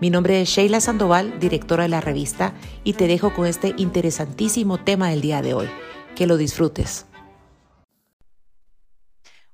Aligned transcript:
Mi 0.00 0.10
nombre 0.10 0.40
es 0.40 0.48
Sheila 0.48 0.80
Sandoval, 0.80 1.38
directora 1.38 1.84
de 1.84 1.88
la 1.88 2.00
revista, 2.00 2.52
y 2.82 2.94
te 2.94 3.06
dejo 3.06 3.32
con 3.32 3.46
este 3.46 3.74
interesantísimo 3.76 4.78
tema 4.82 5.10
del 5.10 5.20
día 5.20 5.40
de 5.40 5.54
hoy. 5.54 5.70
Que 6.16 6.26
lo 6.26 6.36
disfrutes. 6.36 7.06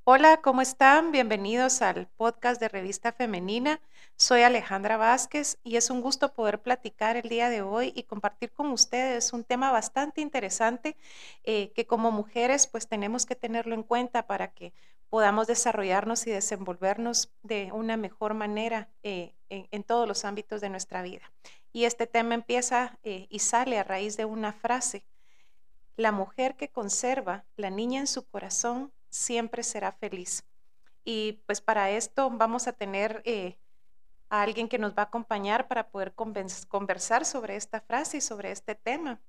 Hola, 0.05 0.39
¿cómo 0.39 0.63
están? 0.63 1.13
Bienvenidos 1.13 1.83
al 1.83 2.09
podcast 2.17 2.59
de 2.59 2.69
Revista 2.69 3.13
Femenina. 3.13 3.83
Soy 4.17 4.41
Alejandra 4.41 4.97
Vázquez 4.97 5.59
y 5.63 5.77
es 5.77 5.91
un 5.91 6.01
gusto 6.01 6.33
poder 6.33 6.63
platicar 6.63 7.19
el 7.19 7.29
día 7.29 7.51
de 7.51 7.61
hoy 7.61 7.93
y 7.95 8.05
compartir 8.05 8.51
con 8.51 8.69
ustedes 8.73 9.35
un 9.35 9.45
tema 9.45 9.71
bastante 9.71 10.23
interesante 10.23 10.97
eh, 11.45 11.71
que 11.75 11.87
como 11.87 12.13
mujeres 12.13 12.67
pues 12.67 12.89
tenemos 12.89 13.27
que 13.27 13.37
tenerlo 13.37 13.75
en 13.75 13.83
cuenta 13.83 14.27
para 14.27 14.49
que 14.49 14.73
podamos 15.11 15.47
desarrollarnos 15.47 16.27
y 16.27 16.31
desenvolvernos 16.31 17.31
de 17.43 17.71
una 17.73 17.97
mejor 17.97 18.35
manera 18.35 18.89
eh, 19.03 19.35
en, 19.51 19.83
todos 19.85 20.09
los 20.09 20.25
ámbitos 20.25 20.61
de 20.61 20.71
nuestra 20.71 21.03
vida. 21.03 21.31
Y 21.73 21.85
este 21.85 22.07
tema 22.07 22.35
empieza 22.35 22.99
eh, 23.03 23.27
y 23.29 23.41
sale 23.41 23.79
a 23.79 23.85
raíz 23.85 24.17
de 24.17 24.25
una 24.25 24.53
frase. 24.53 25.05
La 25.97 26.13
mujer 26.13 26.57
que 26.57 26.69
conserva 26.69 27.45
la 27.57 27.71
niña 27.71 28.01
en 28.01 28.07
su 28.07 28.25
corazón 28.27 28.91
siempre 29.11 29.63
será 29.63 29.93
feliz. 29.93 30.45
Y 31.05 31.41
pues 31.47 31.61
para 31.61 31.91
esto 31.91 32.31
vamos 32.31 32.67
a 32.67 32.73
tener 32.73 33.23
eh, 33.25 33.57
a 34.29 34.43
alguien 34.43 34.69
que 34.69 34.79
nos 34.79 34.93
va 34.93 35.03
a 35.03 35.07
acompañar 35.07 35.69
para 35.69 35.89
poder 35.89 36.15
conversar 36.15 37.25
sobre 37.25 37.57
esta 37.57 37.81
frase 37.81 38.19
y 38.19 38.21
sobre 38.21 38.51
este 38.51 38.75
tema. 38.75 39.21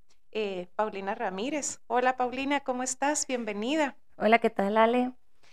Paulina 0.75 1.13
Ramírez. 1.13 1.81
Hola 1.88 2.16
Paulina, 2.16 2.61
¿cómo 2.61 2.83
estás? 2.83 3.28
Bienvenida. 3.28 3.97
Hola, 4.16 4.39
¿qué 4.39 4.50
tal 4.50 4.78
Ale? 4.78 5.11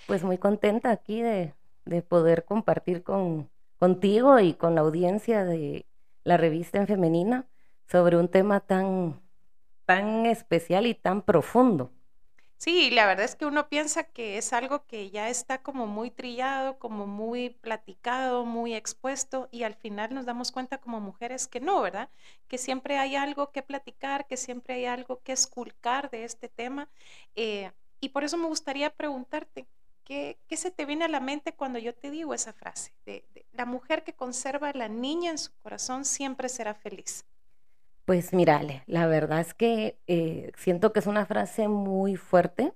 pues 0.08 0.24
muy 0.24 0.38
contenta 0.38 0.90
aquí 0.90 1.20
de, 1.20 1.52
poder 2.08 2.44
compartir 2.44 3.02
con, 3.02 3.48
contigo 3.78 4.38
y 4.40 4.54
con 4.54 4.74
la 4.74 4.82
audiencia 4.82 5.44
de 5.44 5.86
la 6.24 6.36
revista 6.36 6.78
en 6.78 6.86
femenina 6.86 7.48
sobre 7.86 8.16
un 8.16 8.28
tema 8.28 8.60
tan, 8.60 9.20
tan 9.86 10.26
especial 10.26 10.86
y 10.86 10.94
tan 10.94 11.22
profundo. 11.22 11.92
Sí, 12.58 12.90
la 12.90 13.06
verdad 13.06 13.24
es 13.24 13.36
que 13.36 13.46
uno 13.46 13.68
piensa 13.68 14.02
que 14.04 14.36
es 14.36 14.52
algo 14.52 14.84
que 14.86 15.10
ya 15.10 15.28
está 15.28 15.62
como 15.62 15.86
muy 15.86 16.10
trillado, 16.10 16.78
como 16.80 17.06
muy 17.06 17.50
platicado, 17.50 18.44
muy 18.44 18.74
expuesto 18.74 19.48
y 19.52 19.62
al 19.62 19.74
final 19.76 20.12
nos 20.12 20.26
damos 20.26 20.50
cuenta 20.50 20.78
como 20.78 21.00
mujeres 21.00 21.46
que 21.46 21.60
no, 21.60 21.80
¿verdad? 21.80 22.10
Que 22.48 22.58
siempre 22.58 22.98
hay 22.98 23.14
algo 23.14 23.52
que 23.52 23.62
platicar, 23.62 24.26
que 24.26 24.36
siempre 24.36 24.74
hay 24.74 24.86
algo 24.86 25.20
que 25.22 25.32
esculcar 25.32 26.10
de 26.10 26.24
este 26.24 26.48
tema. 26.48 26.88
Eh, 27.36 27.70
y 28.00 28.08
por 28.10 28.24
eso 28.24 28.36
me 28.36 28.46
gustaría 28.48 28.90
preguntarte, 28.90 29.68
¿Qué, 30.08 30.38
se 30.56 30.70
te 30.70 30.86
viene 30.86 31.04
a 31.04 31.08
la 31.08 31.20
mente 31.20 31.52
cuando 31.52 31.78
yo 31.78 31.94
te 31.94 32.10
digo 32.10 32.32
esa 32.32 32.54
frase? 32.54 32.94
De, 33.04 33.26
la 33.52 33.66
mujer 33.66 34.04
que 34.04 34.14
conserva 34.14 34.70
a 34.70 34.72
la 34.72 34.88
niña 34.88 35.30
en 35.30 35.36
su 35.36 35.52
corazón 35.58 36.06
siempre 36.06 36.48
será 36.48 36.72
feliz. 36.72 37.26
Pues 38.06 38.32
mírale, 38.32 38.84
la 38.86 39.06
verdad 39.06 39.40
es 39.40 39.52
que 39.52 39.98
eh, 40.06 40.50
siento 40.56 40.94
que 40.94 41.00
es 41.00 41.06
una 41.06 41.26
frase 41.26 41.68
muy 41.68 42.16
fuerte 42.16 42.72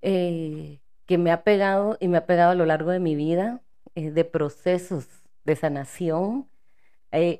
eh, 0.00 0.80
que 1.04 1.18
me 1.18 1.32
ha 1.32 1.44
pegado 1.44 1.98
y 2.00 2.08
me 2.08 2.16
ha 2.16 2.24
pegado 2.24 2.52
a 2.52 2.54
lo 2.54 2.64
largo 2.64 2.92
de 2.92 3.00
mi 3.00 3.14
vida, 3.14 3.60
eh, 3.94 4.10
de 4.10 4.24
procesos 4.24 5.06
de 5.44 5.54
sanación. 5.54 6.48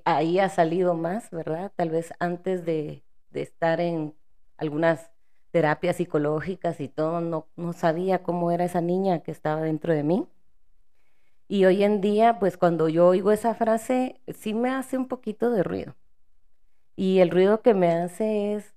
ahí 0.04 0.38
ha 0.38 0.50
salido 0.50 0.92
más, 0.92 1.30
¿verdad? 1.30 1.72
Tal 1.76 1.88
vez 1.88 2.12
antes 2.18 2.66
de, 2.66 3.02
de 3.30 3.40
estar 3.40 3.80
en 3.80 4.14
algunas 4.58 5.10
terapias 5.50 5.96
psicológicas 5.96 6.80
y 6.80 6.88
todo, 6.88 7.20
no, 7.20 7.46
no 7.56 7.72
sabía 7.72 8.22
cómo 8.22 8.50
era 8.50 8.64
esa 8.64 8.80
niña 8.80 9.20
que 9.20 9.30
estaba 9.30 9.62
dentro 9.62 9.94
de 9.94 10.02
mí. 10.02 10.26
Y 11.48 11.64
hoy 11.64 11.82
en 11.82 12.00
día, 12.00 12.38
pues 12.38 12.58
cuando 12.58 12.88
yo 12.88 13.06
oigo 13.08 13.32
esa 13.32 13.54
frase, 13.54 14.20
sí 14.34 14.52
me 14.54 14.70
hace 14.70 14.98
un 14.98 15.08
poquito 15.08 15.50
de 15.50 15.62
ruido. 15.62 15.96
Y 16.96 17.20
el 17.20 17.30
ruido 17.30 17.62
que 17.62 17.74
me 17.74 17.92
hace 17.92 18.54
es 18.54 18.74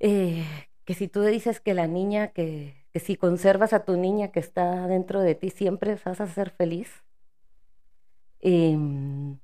eh, 0.00 0.44
que 0.84 0.94
si 0.94 1.08
tú 1.08 1.22
dices 1.22 1.60
que 1.60 1.74
la 1.74 1.86
niña, 1.86 2.28
que, 2.28 2.76
que, 2.92 3.00
si 3.00 3.16
conservas 3.16 3.72
a 3.72 3.84
tu 3.84 3.96
niña 3.96 4.28
que 4.32 4.40
está 4.40 4.86
dentro 4.86 5.20
de 5.20 5.34
ti, 5.34 5.50
siempre 5.50 5.98
vas 6.04 6.20
a 6.20 6.26
ser 6.26 6.50
feliz. 6.50 7.04
Em, 8.40 9.38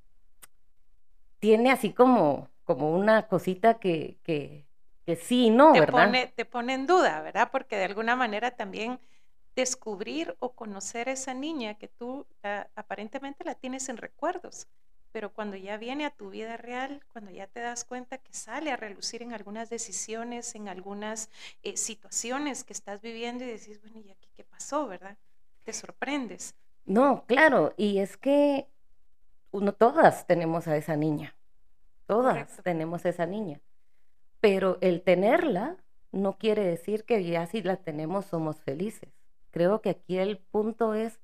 tiene 1.39 1.71
así 1.71 1.93
como, 1.93 2.49
como 2.63 2.93
una 2.95 3.27
cosita 3.27 3.79
que, 3.79 4.19
que, 4.23 4.68
sí 5.15 5.49
no, 5.49 5.73
te 5.73 5.79
¿verdad? 5.79 6.05
Pone, 6.05 6.27
te 6.27 6.45
pone 6.45 6.73
en 6.73 6.87
duda, 6.87 7.21
¿verdad? 7.21 7.49
Porque 7.51 7.77
de 7.77 7.85
alguna 7.85 8.15
manera 8.15 8.51
también 8.51 8.99
descubrir 9.55 10.35
o 10.39 10.53
conocer 10.53 11.09
a 11.09 11.13
esa 11.13 11.33
niña 11.33 11.75
que 11.75 11.87
tú 11.87 12.25
aparentemente 12.75 13.43
la 13.43 13.55
tienes 13.55 13.89
en 13.89 13.97
recuerdos, 13.97 14.67
pero 15.11 15.33
cuando 15.33 15.57
ya 15.57 15.77
viene 15.77 16.05
a 16.05 16.11
tu 16.11 16.29
vida 16.29 16.55
real, 16.57 17.03
cuando 17.11 17.31
ya 17.31 17.47
te 17.47 17.59
das 17.59 17.83
cuenta 17.83 18.19
que 18.19 18.33
sale 18.33 18.71
a 18.71 18.77
relucir 18.77 19.21
en 19.21 19.33
algunas 19.33 19.69
decisiones, 19.69 20.55
en 20.55 20.69
algunas 20.69 21.29
eh, 21.63 21.77
situaciones 21.77 22.63
que 22.63 22.73
estás 22.73 23.01
viviendo 23.01 23.43
y 23.43 23.47
decís, 23.47 23.81
bueno, 23.81 23.99
¿y 23.99 24.11
aquí 24.11 24.29
qué 24.35 24.43
pasó, 24.43 24.87
verdad? 24.87 25.17
Te 25.63 25.73
sorprendes. 25.73 26.55
No, 26.85 27.25
claro, 27.25 27.73
y 27.75 27.99
es 27.99 28.17
que 28.17 28.67
uno, 29.51 29.73
todas 29.73 30.25
tenemos 30.25 30.67
a 30.67 30.77
esa 30.77 30.95
niña, 30.95 31.35
todas 32.05 32.61
tenemos 32.63 33.05
a 33.05 33.09
esa 33.09 33.25
niña. 33.25 33.59
Pero 34.39 34.77
el 34.81 35.01
tenerla 35.01 35.77
no 36.11 36.37
quiere 36.37 36.63
decir 36.63 37.03
que 37.05 37.23
ya 37.23 37.45
si 37.45 37.61
la 37.61 37.77
tenemos 37.77 38.25
somos 38.25 38.61
felices. 38.61 39.09
Creo 39.51 39.81
que 39.81 39.89
aquí 39.89 40.17
el 40.17 40.37
punto 40.37 40.93
es 40.93 41.19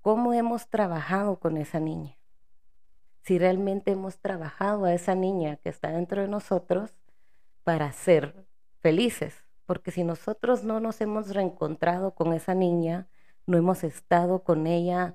cómo 0.00 0.32
hemos 0.32 0.68
trabajado 0.68 1.38
con 1.38 1.56
esa 1.56 1.80
niña. 1.80 2.16
Si 3.22 3.38
realmente 3.38 3.92
hemos 3.92 4.18
trabajado 4.18 4.84
a 4.84 4.94
esa 4.94 5.14
niña 5.14 5.56
que 5.56 5.68
está 5.68 5.90
dentro 5.90 6.22
de 6.22 6.28
nosotros 6.28 6.94
para 7.64 7.92
ser 7.92 8.46
felices. 8.80 9.44
Porque 9.66 9.90
si 9.90 10.02
nosotros 10.02 10.64
no 10.64 10.80
nos 10.80 11.00
hemos 11.00 11.34
reencontrado 11.34 12.14
con 12.14 12.32
esa 12.32 12.54
niña, 12.54 13.06
no 13.46 13.56
hemos 13.56 13.84
estado 13.84 14.42
con 14.42 14.66
ella 14.66 15.14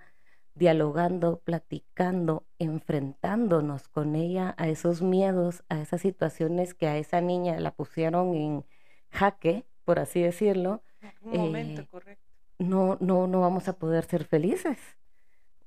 dialogando, 0.56 1.42
platicando, 1.44 2.46
enfrentándonos 2.60 3.88
con 3.90 4.16
ella 4.16 4.56
a 4.58 4.68
esos 4.70 5.02
miedos, 5.02 5.64
a 5.70 5.82
esas 5.82 6.02
situaciones 6.02 6.74
que 6.74 6.88
a 6.88 6.98
esa 6.98 7.22
niña 7.22 7.60
la 7.60 7.72
pusieron 7.72 8.34
en 8.36 8.66
jaque, 9.12 9.66
por 9.84 10.00
así 10.00 10.22
decirlo. 10.22 10.82
Un 11.22 11.38
momento, 11.38 11.82
eh, 11.82 11.88
correcto. 11.92 12.24
No, 12.58 12.98
no, 13.02 13.28
no 13.28 13.42
vamos 13.42 13.68
a 13.68 13.78
poder 13.78 14.06
ser 14.06 14.24
felices, 14.26 14.80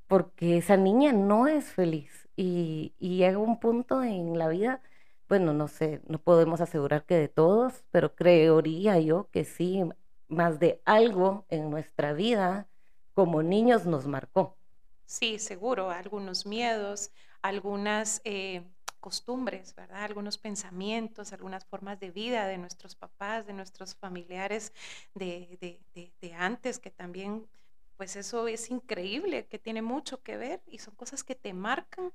porque 0.06 0.56
esa 0.56 0.76
niña 0.76 1.12
no 1.12 1.46
es 1.46 1.66
feliz 1.66 2.28
y, 2.36 2.94
y 2.98 3.18
llega 3.18 3.38
un 3.38 3.60
punto 3.60 4.02
en 4.02 4.38
la 4.38 4.48
vida, 4.48 4.82
bueno, 5.28 5.52
no 5.52 5.68
sé, 5.68 6.00
no 6.08 6.18
podemos 6.18 6.60
asegurar 6.62 7.04
que 7.04 7.14
de 7.16 7.28
todos, 7.28 7.84
pero 7.90 8.14
creería 8.14 8.98
yo 9.00 9.28
que 9.30 9.44
sí, 9.44 9.82
más 10.28 10.58
de 10.60 10.80
algo 10.84 11.46
en 11.50 11.70
nuestra 11.70 12.14
vida 12.14 12.68
como 13.14 13.42
niños 13.42 13.86
nos 13.86 14.06
marcó. 14.06 14.57
Sí, 15.08 15.38
seguro, 15.38 15.90
algunos 15.90 16.44
miedos, 16.44 17.12
algunas 17.40 18.20
eh, 18.24 18.62
costumbres, 19.00 19.74
¿verdad? 19.74 20.04
Algunos 20.04 20.36
pensamientos, 20.36 21.32
algunas 21.32 21.64
formas 21.64 21.98
de 21.98 22.10
vida 22.10 22.46
de 22.46 22.58
nuestros 22.58 22.94
papás, 22.94 23.46
de 23.46 23.54
nuestros 23.54 23.94
familiares 23.94 24.74
de, 25.14 25.80
de, 26.20 26.34
antes, 26.34 26.78
que 26.78 26.90
también, 26.90 27.48
pues 27.96 28.16
eso 28.16 28.48
es 28.48 28.70
increíble, 28.70 29.46
que 29.46 29.58
tiene 29.58 29.80
mucho 29.80 30.22
que 30.22 30.36
ver 30.36 30.62
y 30.66 30.78
son 30.78 30.94
cosas 30.94 31.24
que 31.24 31.34
te 31.34 31.54
marcan 31.54 32.12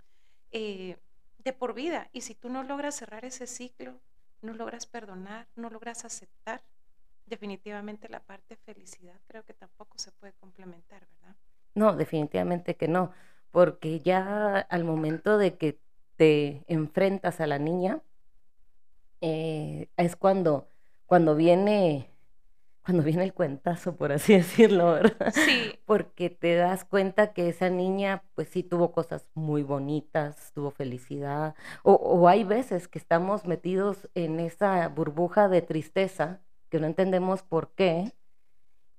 eh, 0.52 0.98
de 1.40 1.54
por 1.54 1.74
vida. 1.74 2.10
Y 2.14 2.22
si 2.22 2.36
tú 2.36 2.50
no 2.50 2.62
logras 2.62 2.96
cerrar 2.96 3.26
ese 3.26 3.48
ciclo, 3.48 4.00
no 4.42 4.54
logras 4.54 4.86
perdonar, 4.86 5.48
no 5.56 5.72
logras 5.72 6.06
aceptar, 6.06 6.64
definitivamente 7.26 8.08
la 8.08 8.20
parte 8.22 8.56
felicidad 8.56 9.20
creo 9.26 9.44
que 9.44 9.56
tampoco 9.56 9.98
se 9.98 10.12
puede 10.12 10.34
complementar, 10.34 11.08
¿verdad? 11.08 11.36
No, 11.76 11.96
definitivamente 11.96 12.76
que 12.76 12.88
no, 12.88 13.12
porque 13.52 14.00
ya 14.00 14.60
al 14.60 14.84
momento 14.84 15.38
de 15.38 15.58
que 15.58 15.80
te 16.18 16.64
enfrentas 16.68 17.42
a 17.42 17.48
la 17.48 17.60
niña, 17.60 18.02
eh, 19.22 19.90
es 19.98 20.16
cuando, 20.16 20.68
cuando 21.06 21.36
viene 21.36 22.10
cuando 22.86 23.04
viene 23.04 23.24
el 23.24 23.34
cuentazo, 23.34 23.96
por 23.96 24.12
así 24.12 24.34
decirlo, 24.38 24.94
¿verdad? 24.94 25.34
Sí. 25.34 25.80
Porque 25.86 26.30
te 26.30 26.56
das 26.56 26.86
cuenta 26.86 27.34
que 27.34 27.50
esa 27.50 27.70
niña, 27.70 28.24
pues 28.36 28.50
sí, 28.50 28.64
tuvo 28.64 28.92
cosas 28.92 29.28
muy 29.36 29.64
bonitas, 29.64 30.52
tuvo 30.54 30.72
felicidad, 30.72 31.56
o, 31.84 31.94
o 31.94 32.28
hay 32.28 32.44
veces 32.44 32.88
que 32.88 33.00
estamos 33.00 33.46
metidos 33.46 34.10
en 34.16 34.40
esa 34.40 34.88
burbuja 34.90 35.50
de 35.50 35.62
tristeza, 35.62 36.42
que 36.70 36.80
no 36.80 36.88
entendemos 36.88 37.44
por 37.44 37.74
qué, 37.74 38.14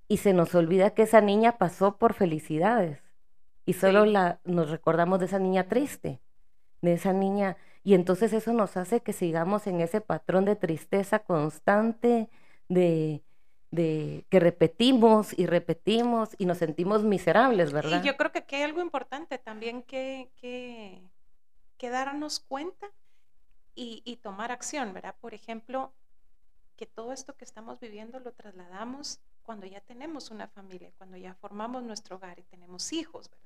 y 0.08 0.18
se 0.18 0.32
nos 0.32 0.54
olvida 0.54 0.90
que 0.94 1.02
esa 1.02 1.20
niña 1.20 1.58
pasó 1.58 1.96
por 1.96 2.14
felicidades, 2.14 3.00
y 3.66 3.72
solo 3.74 4.04
Sí. 4.04 4.10
la, 4.12 4.40
nos 4.44 4.70
recordamos 4.70 5.18
de 5.20 5.26
esa 5.26 5.38
niña 5.38 5.68
triste, 5.68 6.20
de 6.82 6.92
esa 6.94 7.12
niña, 7.12 7.56
y 7.82 7.94
entonces 7.94 8.32
eso 8.32 8.52
nos 8.52 8.76
hace 8.76 9.00
que 9.00 9.12
sigamos 9.12 9.66
en 9.66 9.80
ese 9.80 10.00
patrón 10.00 10.44
de 10.44 10.56
tristeza 10.56 11.20
constante, 11.20 12.28
de 12.68 13.22
de 13.70 14.24
que 14.28 14.38
repetimos 14.38 15.36
y 15.36 15.46
repetimos 15.46 16.36
y 16.38 16.46
nos 16.46 16.58
sentimos 16.58 17.02
miserables, 17.02 17.72
¿verdad? 17.72 18.04
Y 18.04 18.06
yo 18.06 18.16
creo 18.16 18.30
que 18.30 18.38
aquí 18.38 18.54
hay 18.54 18.62
algo 18.62 18.80
importante 18.80 19.36
también 19.36 19.82
que, 19.82 20.30
que, 20.36 21.02
que 21.76 21.90
darnos 21.90 22.38
cuenta 22.38 22.86
y, 23.74 24.00
y 24.04 24.18
tomar 24.18 24.52
acción, 24.52 24.92
¿verdad? 24.94 25.16
Por 25.20 25.34
ejemplo, 25.34 25.92
que 26.76 26.86
todo 26.86 27.12
esto 27.12 27.36
que 27.36 27.44
estamos 27.44 27.80
viviendo 27.80 28.20
lo 28.20 28.30
trasladamos 28.30 29.18
cuando 29.44 29.66
ya 29.66 29.80
tenemos 29.80 30.30
una 30.30 30.48
familia, 30.48 30.92
cuando 30.98 31.16
ya 31.16 31.34
formamos 31.34 31.82
nuestro 31.82 32.16
hogar 32.16 32.38
y 32.38 32.42
tenemos 32.44 32.92
hijos, 32.92 33.30
¿verdad? 33.30 33.44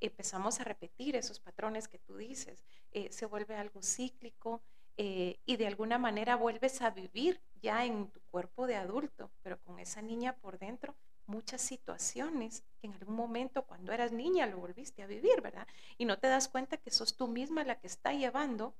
Empezamos 0.00 0.60
a 0.60 0.64
repetir 0.64 1.16
esos 1.16 1.40
patrones 1.40 1.88
que 1.88 1.98
tú 1.98 2.16
dices, 2.16 2.64
eh, 2.92 3.10
se 3.10 3.26
vuelve 3.26 3.56
algo 3.56 3.82
cíclico 3.82 4.62
eh, 4.96 5.38
y 5.44 5.56
de 5.56 5.66
alguna 5.66 5.98
manera 5.98 6.36
vuelves 6.36 6.80
a 6.82 6.90
vivir 6.90 7.40
ya 7.60 7.84
en 7.84 8.08
tu 8.08 8.20
cuerpo 8.30 8.66
de 8.66 8.76
adulto, 8.76 9.30
pero 9.42 9.58
con 9.60 9.78
esa 9.78 10.02
niña 10.02 10.36
por 10.36 10.58
dentro, 10.58 10.94
muchas 11.26 11.62
situaciones 11.62 12.62
que 12.80 12.86
en 12.86 12.92
algún 12.94 13.16
momento 13.16 13.62
cuando 13.62 13.92
eras 13.92 14.12
niña 14.12 14.46
lo 14.46 14.58
volviste 14.58 15.02
a 15.02 15.06
vivir, 15.06 15.40
¿verdad? 15.40 15.66
Y 15.96 16.04
no 16.04 16.18
te 16.18 16.28
das 16.28 16.48
cuenta 16.48 16.76
que 16.76 16.90
sos 16.90 17.16
tú 17.16 17.28
misma 17.28 17.64
la 17.64 17.80
que 17.80 17.86
está 17.86 18.12
llevando 18.12 18.74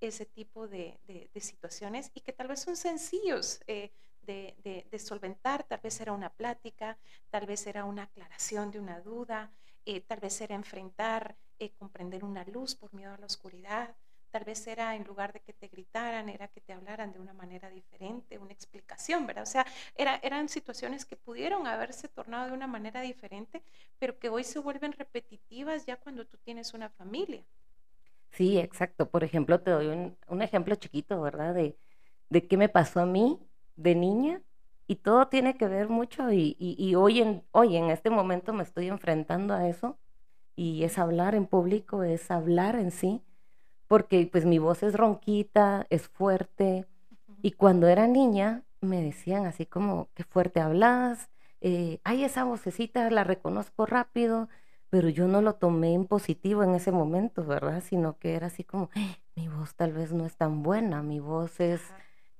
ese 0.00 0.24
tipo 0.24 0.66
de, 0.66 0.98
situaciones 1.36 2.10
y 2.14 2.20
que 2.20 2.32
tal 2.32 2.48
vez 2.48 2.60
son 2.60 2.76
sencillos 2.76 3.60
eh, 3.66 3.90
de, 4.22 4.86
solventar, 4.98 5.64
tal 5.64 5.80
vez 5.82 6.00
era 6.00 6.12
una 6.12 6.30
plática, 6.30 6.98
tal 7.30 7.46
vez 7.46 7.66
era 7.66 7.84
una 7.84 8.04
aclaración 8.04 8.70
de 8.70 8.78
una 8.78 9.00
duda, 9.00 9.50
eh, 9.86 10.00
tal 10.00 10.20
vez 10.20 10.40
era 10.40 10.54
enfrentar, 10.54 11.36
eh, 11.58 11.70
comprender 11.78 12.24
una 12.24 12.44
luz 12.44 12.74
por 12.74 12.92
miedo 12.94 13.12
a 13.14 13.18
la 13.18 13.26
oscuridad, 13.26 13.94
tal 14.30 14.44
vez 14.44 14.66
era 14.66 14.94
en 14.94 15.04
lugar 15.04 15.32
de 15.32 15.40
que 15.40 15.52
te 15.52 15.68
gritaran, 15.68 16.28
era 16.28 16.48
que 16.48 16.60
te 16.60 16.72
hablaran 16.72 17.12
de 17.12 17.18
una 17.18 17.32
manera 17.32 17.68
diferente, 17.70 18.38
una 18.38 18.52
explicación, 18.52 19.26
¿verdad? 19.26 19.42
O 19.42 19.46
sea, 19.46 19.66
era, 19.96 20.20
eran 20.22 20.48
situaciones 20.48 21.04
que 21.04 21.16
pudieron 21.16 21.66
haberse 21.66 22.08
tornado 22.08 22.46
de 22.46 22.52
una 22.52 22.66
manera 22.66 23.00
diferente, 23.00 23.62
pero 23.98 24.18
que 24.18 24.28
hoy 24.28 24.44
se 24.44 24.60
vuelven 24.60 24.92
repetitivas 24.92 25.86
ya 25.86 25.96
cuando 25.96 26.26
tú 26.26 26.38
tienes 26.38 26.74
una 26.74 26.88
familia. 26.90 27.44
Sí, 28.30 28.58
exacto. 28.58 29.10
Por 29.10 29.24
ejemplo, 29.24 29.60
te 29.60 29.72
doy 29.72 29.88
un, 29.88 30.16
un 30.28 30.42
ejemplo 30.42 30.76
chiquito, 30.76 31.20
¿verdad? 31.20 31.52
De, 31.52 31.76
de 32.28 32.46
qué 32.46 32.56
me 32.56 32.68
pasó 32.68 33.00
a 33.00 33.06
mí 33.06 33.40
de 33.76 33.94
niña 33.94 34.42
y 34.86 34.96
todo 34.96 35.28
tiene 35.28 35.56
que 35.56 35.68
ver 35.68 35.88
mucho 35.88 36.32
y, 36.32 36.56
y, 36.58 36.76
y, 36.78 36.94
hoy, 36.94 37.20
en, 37.20 37.44
hoy 37.52 37.76
en 37.76 37.90
este 37.90 38.10
momento 38.10 38.52
me 38.52 38.62
estoy 38.62 38.88
enfrentando 38.88 39.54
a 39.54 39.68
eso 39.68 39.98
y 40.56 40.84
es 40.84 40.98
hablar 40.98 41.34
en 41.34 41.46
público, 41.46 42.02
es 42.02 42.30
hablar 42.30 42.76
en 42.76 42.90
sí, 42.90 43.22
porque 43.86 44.28
pues 44.30 44.44
mi 44.44 44.58
voz 44.58 44.82
es 44.82 44.94
ronquita, 44.94 45.86
es 45.90 46.08
fuerte 46.08 46.86
y 47.42 47.52
cuando 47.52 47.86
era 47.86 48.06
niña 48.06 48.64
me 48.80 49.02
decían 49.02 49.46
así 49.46 49.66
como, 49.66 50.08
qué 50.14 50.24
fuerte 50.24 50.60
hablas, 50.60 51.30
eh, 51.60 52.00
ay, 52.04 52.24
esa 52.24 52.44
vocecita 52.44 53.08
la 53.10 53.24
reconozco 53.24 53.86
rápido, 53.86 54.48
pero 54.88 55.08
yo 55.08 55.28
no 55.28 55.40
lo 55.42 55.54
tomé 55.54 55.94
en 55.94 56.06
positivo 56.06 56.62
en 56.64 56.74
ese 56.74 56.90
momento, 56.90 57.44
¿verdad? 57.44 57.82
Sino 57.82 58.18
que 58.18 58.34
era 58.34 58.48
así 58.48 58.64
como, 58.64 58.90
mi 59.36 59.48
voz 59.48 59.74
tal 59.74 59.92
vez 59.92 60.12
no 60.12 60.26
es 60.26 60.36
tan 60.36 60.62
buena, 60.62 61.02
mi 61.02 61.20
voz 61.20 61.60
es, 61.60 61.80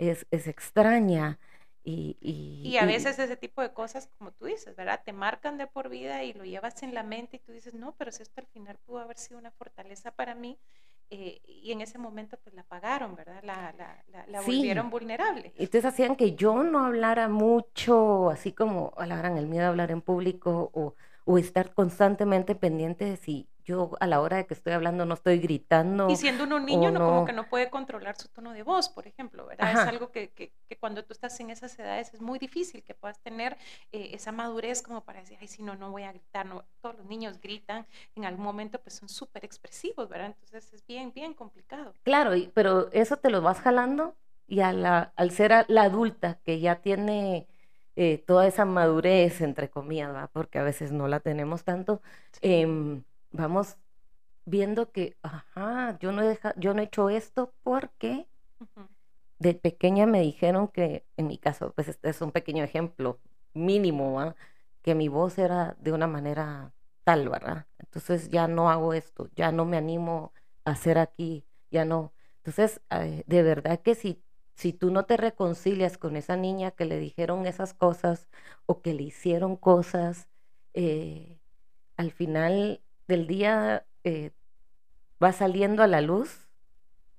es, 0.08 0.26
es, 0.30 0.46
extraña. 0.46 1.38
Y, 1.82 2.16
y, 2.20 2.68
y, 2.68 2.76
a 2.76 2.84
veces 2.84 3.18
ese 3.18 3.36
tipo 3.36 3.62
de 3.62 3.72
cosas, 3.72 4.08
como 4.18 4.32
tú 4.32 4.46
dices, 4.46 4.76
¿verdad? 4.76 5.00
Te 5.04 5.12
marcan 5.12 5.56
de 5.56 5.66
por 5.66 5.88
vida 5.88 6.24
y 6.24 6.34
lo 6.34 6.44
llevas 6.44 6.82
en 6.82 6.94
la 6.94 7.02
mente 7.02 7.36
y 7.36 7.38
tú 7.38 7.52
dices, 7.52 7.74
no, 7.74 7.94
pero 7.96 8.12
si 8.12 8.22
esto 8.22 8.40
al 8.40 8.46
final 8.48 8.78
pudo 8.84 8.98
haber 9.00 9.16
sido 9.16 9.38
una 9.38 9.50
fortaleza 9.50 10.10
para 10.10 10.34
mí, 10.34 10.58
eh, 11.12 11.40
y 11.44 11.72
en 11.72 11.80
ese 11.80 11.98
momento 11.98 12.38
pues 12.42 12.54
la 12.54 12.62
pagaron, 12.62 13.16
¿verdad? 13.16 13.42
La, 13.42 13.74
la, 13.76 14.04
la, 14.12 14.26
la 14.28 14.42
sí. 14.42 14.56
volvieron 14.58 14.90
vulnerable. 14.90 15.52
Entonces 15.56 15.84
hacían 15.84 16.14
que 16.14 16.34
yo 16.34 16.62
no 16.62 16.84
hablara 16.84 17.28
mucho, 17.28 18.30
así 18.30 18.52
como 18.52 18.92
hablaran 18.96 19.36
el 19.36 19.48
miedo 19.48 19.64
a 19.64 19.68
hablar 19.68 19.90
en 19.90 20.02
público 20.02 20.70
o, 20.72 20.94
o 21.24 21.38
estar 21.38 21.74
constantemente 21.74 22.54
pendiente 22.54 23.06
de 23.06 23.16
si 23.16 23.48
yo 23.70 23.92
a 24.00 24.06
la 24.06 24.20
hora 24.20 24.36
de 24.38 24.46
que 24.46 24.54
estoy 24.54 24.72
hablando 24.72 25.06
no 25.06 25.14
estoy 25.14 25.38
gritando. 25.38 26.10
Y 26.10 26.16
siendo 26.16 26.44
un 26.44 26.64
niño, 26.64 26.90
no, 26.90 26.98
no, 26.98 27.06
como 27.06 27.24
que 27.24 27.32
no 27.32 27.48
puede 27.48 27.70
controlar 27.70 28.16
su 28.16 28.28
tono 28.28 28.52
de 28.52 28.62
voz, 28.62 28.88
por 28.88 29.06
ejemplo, 29.06 29.46
¿verdad? 29.46 29.68
Ajá. 29.68 29.82
Es 29.82 29.88
algo 29.88 30.10
que, 30.10 30.30
que, 30.30 30.52
que, 30.68 30.76
cuando 30.76 31.04
tú 31.04 31.12
estás 31.12 31.38
en 31.40 31.50
esas 31.50 31.78
edades 31.78 32.12
es 32.12 32.20
muy 32.20 32.38
difícil 32.38 32.82
que 32.82 32.94
puedas 32.94 33.20
tener 33.20 33.56
eh, 33.92 34.10
esa 34.12 34.32
madurez 34.32 34.82
como 34.82 35.02
para 35.02 35.20
decir, 35.20 35.38
ay, 35.40 35.48
si 35.48 35.62
no, 35.62 35.76
no 35.76 35.90
voy 35.90 36.02
a 36.02 36.12
gritar. 36.12 36.46
No, 36.46 36.64
todos 36.80 36.96
los 36.96 37.06
niños 37.06 37.40
gritan, 37.40 37.86
en 38.16 38.24
algún 38.24 38.44
momento 38.44 38.80
pues 38.80 38.96
son 38.96 39.08
súper 39.08 39.44
expresivos, 39.44 40.08
¿verdad? 40.08 40.26
Entonces 40.26 40.72
es 40.72 40.86
bien, 40.86 41.12
bien 41.12 41.32
complicado. 41.32 41.94
Claro, 42.02 42.34
y, 42.34 42.48
pero 42.48 42.90
eso 42.92 43.16
te 43.16 43.30
lo 43.30 43.40
vas 43.40 43.60
jalando 43.60 44.16
y 44.46 44.60
a 44.60 44.72
la, 44.72 45.12
al 45.16 45.30
ser 45.30 45.52
a 45.52 45.64
la 45.68 45.82
adulta 45.82 46.40
que 46.44 46.58
ya 46.58 46.80
tiene 46.82 47.46
eh, 47.96 48.18
toda 48.26 48.46
esa 48.46 48.64
madurez, 48.64 49.40
entre 49.40 49.70
comillas, 49.70 50.08
¿verdad? 50.12 50.30
porque 50.32 50.58
a 50.58 50.62
veces 50.62 50.90
no 50.90 51.06
la 51.06 51.20
tenemos 51.20 51.64
tanto, 51.64 52.00
sí. 52.32 52.40
eh, 52.42 53.02
vamos 53.30 53.76
viendo 54.44 54.90
que, 54.92 55.16
ajá, 55.22 55.98
yo 56.00 56.12
no, 56.12 56.22
he 56.22 56.28
dejado, 56.28 56.54
yo 56.58 56.74
no 56.74 56.80
he 56.80 56.84
hecho 56.84 57.10
esto 57.10 57.54
porque 57.62 58.26
uh 58.60 58.64
-huh. 58.64 58.88
de 59.38 59.54
pequeña 59.54 60.06
me 60.06 60.20
dijeron 60.20 60.68
que, 60.68 61.06
en 61.16 61.26
mi 61.28 61.38
caso, 61.38 61.72
pues 61.74 61.88
este 61.88 62.10
es 62.10 62.20
un 62.20 62.32
pequeño 62.32 62.64
ejemplo 62.64 63.20
mínimo, 63.54 64.16
¿verdad? 64.16 64.36
que 64.82 64.94
mi 64.94 65.08
voz 65.08 65.38
era 65.38 65.76
de 65.80 65.92
una 65.92 66.06
manera 66.06 66.72
tal, 67.04 67.28
¿verdad? 67.28 67.66
Entonces 67.78 68.30
ya 68.30 68.48
no 68.48 68.70
hago 68.70 68.94
esto, 68.94 69.28
ya 69.36 69.52
no 69.52 69.64
me 69.66 69.76
animo 69.76 70.32
a 70.64 70.72
hacer 70.72 70.98
aquí, 70.98 71.44
ya 71.70 71.84
no. 71.84 72.12
Entonces, 72.38 72.80
de 73.26 73.42
verdad 73.42 73.80
que 73.80 73.94
si 73.94 74.22
si 74.60 74.74
tú 74.74 74.90
no 74.90 75.06
te 75.06 75.16
reconcilias 75.16 75.96
con 75.96 76.16
esa 76.16 76.36
niña 76.36 76.70
que 76.72 76.84
le 76.84 76.98
dijeron 76.98 77.46
esas 77.46 77.72
cosas 77.72 78.28
o 78.66 78.82
que 78.82 78.92
le 78.92 79.04
hicieron 79.04 79.56
cosas, 79.56 80.28
eh, 80.74 81.40
al 81.96 82.12
final 82.12 82.82
del 83.10 83.26
día 83.26 83.84
eh, 84.04 84.30
va 85.22 85.32
saliendo 85.32 85.82
a 85.82 85.88
la 85.88 86.00
luz 86.00 86.48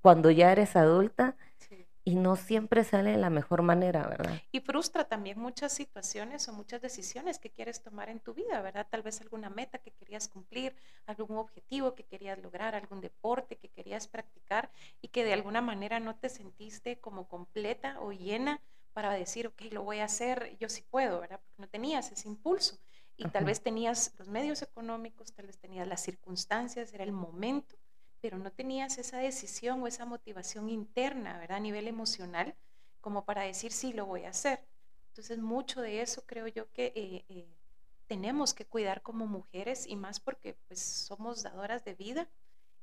cuando 0.02 0.32
ya 0.32 0.52
eres 0.52 0.76
adulta 0.76 1.36
sí. 1.58 1.86
y 2.06 2.16
no 2.16 2.38
siempre 2.38 2.84
sale 2.86 3.12
de 3.12 3.18
la 3.18 3.30
mejor 3.30 3.62
manera, 3.62 4.08
¿verdad? 4.08 4.42
Y 4.52 4.62
frustra 4.62 5.04
también 5.04 5.38
muchas 5.38 5.74
situaciones 5.74 6.48
o 6.48 6.54
muchas 6.54 6.82
decisiones 6.82 7.38
que 7.40 7.52
quieres 7.52 7.84
tomar 7.84 8.10
en 8.10 8.22
tu 8.22 8.34
vida, 8.34 8.62
¿verdad? 8.62 8.88
Tal 8.90 9.04
vez 9.04 9.20
alguna 9.22 9.50
meta 9.50 9.78
que 9.78 9.92
querías 9.92 10.30
cumplir, 10.30 10.76
algún 11.06 11.38
objetivo 11.38 11.94
que 11.94 12.06
querías 12.06 12.40
lograr, 12.40 12.74
algún 12.74 13.02
deporte 13.02 13.58
que 13.58 13.68
querías 13.68 14.08
practicar 14.08 14.72
y 15.02 15.10
que 15.10 15.26
de 15.26 15.34
alguna 15.34 15.62
manera 15.62 16.00
no 16.00 16.16
te 16.16 16.30
sentiste 16.30 17.00
como 17.00 17.28
completa 17.28 18.00
o 18.00 18.14
llena 18.14 18.62
para 18.94 19.12
decir, 19.14 19.48
ok, 19.48 19.62
lo 19.72 19.84
voy 19.84 20.00
a 20.00 20.06
hacer, 20.06 20.58
yo 20.58 20.70
sí 20.70 20.84
puedo, 20.90 21.20
¿verdad? 21.20 21.40
Porque 21.44 21.62
no 21.62 21.68
tenías 21.68 22.12
ese 22.12 22.28
impulso 22.30 22.80
y 23.22 23.26
Ajá. 23.26 23.34
tal 23.34 23.46
vez 23.46 23.62
tenías 23.62 24.16
los 24.18 24.28
medios 24.30 24.64
económicos, 24.64 25.32
tal 25.32 25.46
vez 25.46 25.60
tenías 25.60 25.88
las 25.88 26.02
circunstancias, 26.02 26.92
era 26.92 27.04
el 27.04 27.12
momento, 27.12 27.76
pero 28.20 28.40
no 28.40 28.52
tenías 28.52 28.98
esa 28.98 29.20
decisión 29.20 29.84
o 29.84 29.86
esa 29.86 30.06
motivación 30.06 30.70
interna, 30.70 31.38
¿verdad? 31.38 31.58
A 31.58 31.60
nivel 31.60 31.88
emocional, 31.88 32.56
como 33.00 33.24
para 33.24 33.44
decir, 33.44 33.72
sí, 33.72 33.94
lo 33.94 34.08
voy 34.08 34.24
a 34.24 34.30
hacer. 34.30 34.66
Entonces, 35.10 35.38
mucho 35.38 35.82
de 35.82 36.02
eso 36.02 36.24
creo 36.26 36.48
yo 36.48 36.72
que 36.72 36.94
eh, 36.96 37.26
eh, 37.30 37.48
tenemos 38.08 38.56
que 38.56 38.66
cuidar 38.66 39.04
como 39.04 39.28
mujeres 39.28 39.86
y 39.86 39.96
más 39.96 40.20
porque 40.20 40.56
pues, 40.68 40.80
somos 40.80 41.44
dadoras 41.44 41.86
de 41.86 41.94
vida. 41.94 42.28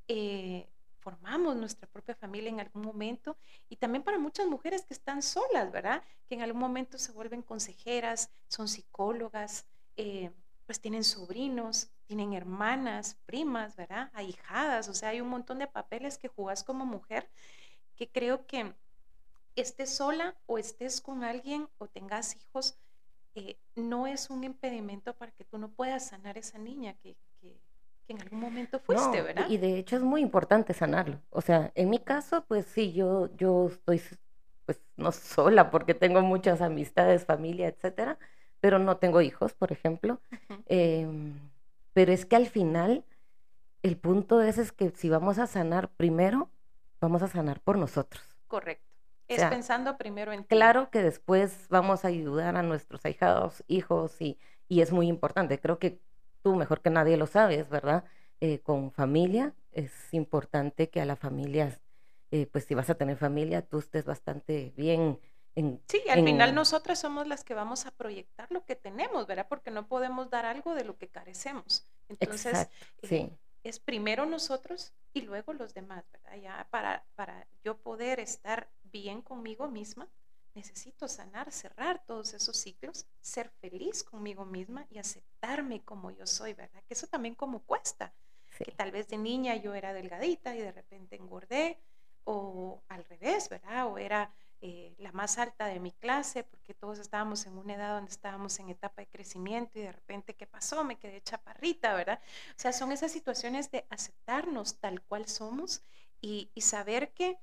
Eh, 0.07 0.69
formamos 1.01 1.57
nuestra 1.57 1.89
propia 1.89 2.15
familia 2.15 2.51
en 2.51 2.61
algún 2.61 2.83
momento 2.83 3.37
y 3.69 3.77
también 3.77 4.05
para 4.05 4.19
muchas 4.19 4.47
mujeres 4.47 4.87
que 4.87 4.95
están 4.95 5.21
solas, 5.21 5.73
¿verdad? 5.73 6.01
Que 6.29 6.37
en 6.37 6.43
algún 6.43 6.61
momento 6.61 6.97
se 6.97 7.11
vuelven 7.11 7.43
consejeras, 7.43 8.31
son 8.47 8.69
psicólogas, 8.69 9.67
eh, 9.99 10.31
pues 10.65 10.81
tienen 10.81 11.05
sobrinos, 11.05 11.91
tienen 12.07 12.33
hermanas, 12.33 13.19
primas, 13.27 13.77
¿verdad? 13.77 14.11
Ahijadas, 14.15 14.89
o 14.89 14.95
sea, 14.95 15.11
hay 15.11 15.21
un 15.21 15.29
montón 15.29 15.59
de 15.59 15.67
papeles 15.67 16.17
que 16.17 16.29
jugás 16.29 16.65
como 16.65 16.87
mujer 16.87 17.29
que 17.97 18.09
creo 18.09 18.47
que 18.47 18.73
estés 19.57 19.91
sola 19.91 20.37
o 20.47 20.57
estés 20.57 21.01
con 21.01 21.25
alguien 21.25 21.69
o 21.79 21.89
tengas 21.89 22.37
hijos, 22.37 22.79
eh, 23.35 23.57
no 23.75 24.07
es 24.07 24.31
un 24.31 24.45
impedimento 24.45 25.15
para 25.15 25.33
que 25.33 25.45
tú 25.45 25.59
no 25.59 25.69
puedas 25.69 26.07
sanar 26.07 26.39
esa 26.39 26.59
niña 26.59 26.95
que, 27.03 27.17
que, 27.41 27.61
que 28.07 28.13
en 28.13 28.23
algún 28.23 28.41
momento 28.41 28.79
fuiste, 28.79 29.19
no, 29.19 29.25
¿verdad? 29.25 29.49
Y 29.49 29.59
de 29.59 29.79
hecho 29.79 29.97
es 29.97 30.03
muy 30.03 30.21
importante 30.21 30.75
sanarlo. 30.75 31.21
O 31.31 31.41
sea, 31.41 31.73
en 31.75 31.91
mi 31.91 31.99
caso, 31.99 32.45
pues 32.47 32.67
sí, 32.67 32.93
yo, 32.93 33.35
yo 33.37 33.67
estoy 33.67 34.01
pues 34.65 34.81
no 34.97 35.11
sola 35.13 35.71
porque 35.71 35.95
tengo 35.95 36.21
muchas 36.21 36.61
amistades, 36.61 37.25
familia, 37.25 37.69
etcétera, 37.69 38.19
pero 38.61 38.79
no 38.79 38.97
tengo 38.97 39.21
hijos, 39.21 39.55
por 39.55 39.73
ejemplo. 39.73 40.21
Em, 40.67 41.39
pero 41.93 42.13
es 42.13 42.27
que 42.27 42.37
al 42.37 42.47
final 42.47 43.05
el 43.83 43.97
punto 43.97 44.43
es, 44.43 44.59
es 44.59 44.73
que 44.73 44.91
si 44.91 45.09
vamos 45.09 45.39
a 45.39 45.47
sanar 45.47 45.89
primero, 45.91 46.51
vamos 47.01 47.23
a 47.23 47.29
sanar 47.29 47.61
por 47.61 47.79
nosotros. 47.79 48.23
Correcto. 48.47 48.85
Es 49.29 49.45
pensando 49.45 49.99
primero 49.99 50.33
en 50.33 50.41
ti. 50.41 50.49
Claro 50.49 50.91
que 50.91 51.03
después 51.03 51.67
vamos 51.69 52.05
a 52.05 52.09
ayudar 52.09 52.57
a 52.57 52.63
nuestros 52.63 53.05
ahijados, 53.05 53.63
hijos, 53.69 54.21
y, 54.23 54.39
y 54.69 54.81
es 54.81 54.91
muy 54.91 55.07
importante. 55.07 55.61
Creo 55.61 55.79
que 55.79 56.01
tú 56.43 56.57
mejor 56.57 56.81
que 56.81 56.89
nadie 56.89 57.19
lo 57.19 57.27
sabes, 57.27 57.69
¿verdad? 57.69 58.05
Eh, 58.41 58.61
con 58.61 58.91
familia, 58.91 59.55
es 59.73 59.93
importante 60.15 60.89
que 60.89 61.01
a 61.01 61.05
la 61.05 61.17
familia, 61.17 61.79
eh, 62.31 62.47
pues 62.47 62.65
si 62.65 62.75
vas 62.75 62.89
a 62.89 62.95
tener 62.95 63.19
familia, 63.19 63.63
tú 63.63 63.79
estés 63.81 64.07
bastante 64.07 64.73
bien. 64.77 65.19
En, 65.59 65.83
sí, 65.89 66.01
al 66.09 66.25
final 66.25 66.55
nosotras 66.55 67.01
somos 67.01 67.27
las 67.27 67.43
que 67.43 67.53
vamos 67.53 67.85
a 67.85 67.91
proyectar 67.91 68.47
lo 68.53 68.65
que 68.65 68.77
tenemos, 68.77 69.27
¿verdad? 69.27 69.49
Porque 69.49 69.73
no 69.73 69.89
podemos 69.89 70.31
dar 70.31 70.47
algo 70.47 70.73
de 70.77 70.85
lo 70.85 70.97
que 70.97 71.09
carecemos. 71.09 71.85
Entonces, 72.09 72.69
eh, 73.03 73.29
es 73.65 73.81
primero 73.81 74.25
nosotros 74.25 74.93
y 75.13 75.23
luego 75.23 75.53
los 75.55 75.75
demás, 75.75 76.05
¿verdad? 76.13 76.37
Ya 76.41 76.69
para, 76.71 77.05
para 77.17 77.45
yo 77.65 77.77
poder 77.77 78.21
estar 78.21 78.69
bien 78.85 79.21
conmigo 79.21 79.67
misma, 79.67 80.09
necesito 80.55 81.09
sanar, 81.09 81.51
cerrar 81.51 82.05
todos 82.07 82.35
esos 82.35 82.57
ciclos, 82.57 83.07
ser 83.21 83.51
feliz 83.61 84.05
conmigo 84.05 84.45
misma 84.45 84.87
y 84.91 84.99
aceptarme 84.99 85.83
como 85.83 86.13
yo 86.13 86.25
soy, 86.29 86.55
¿verdad? 86.55 86.85
Que 86.87 86.95
eso 86.95 87.09
también 87.09 87.35
como 87.35 87.65
cuesta. 87.65 88.13
Que 88.65 88.71
tal 88.73 88.93
vez 88.93 89.09
de 89.09 89.19
niña 89.19 89.57
yo 89.57 89.75
era 89.75 89.93
delgadita 89.93 90.55
y 90.55 90.61
de 90.61 90.73
repente 90.73 91.17
engordé, 91.17 91.81
o 92.25 92.83
al 92.89 93.05
revés, 93.07 93.49
¿verdad? 93.49 93.87
O 93.87 93.99
era 93.99 94.33
eh, 94.61 94.95
la 94.99 95.13
más 95.13 95.39
alta 95.39 95.67
de 95.67 95.81
mi 95.81 95.93
clase, 95.93 96.45
porque 96.45 96.75
todos 96.75 96.99
estábamos 96.99 97.47
en 97.47 97.57
una 97.57 97.75
edad 97.75 97.95
donde 97.95 98.11
estábamos 98.11 98.59
en 98.59 98.71
etapa 98.71 99.03
de 99.03 99.09
crecimiento 99.09 99.79
y 99.79 99.83
de 99.83 99.93
repente, 99.93 100.35
¿qué 100.35 100.47
pasó? 100.47 100.83
Me 100.85 100.99
quedé 100.99 101.23
chaparrita, 101.23 101.95
¿verdad? 101.95 102.21
O 102.51 102.59
sea, 102.61 102.73
son 102.73 102.93
esas 102.93 103.13
situaciones 103.13 103.71
de 103.71 103.87
aceptarnos 103.91 104.79
tal 104.81 105.01
cual 105.03 105.29
somos 105.29 105.83
y, 106.21 106.51
y 106.55 106.63
saber 106.63 107.13
que 107.13 107.39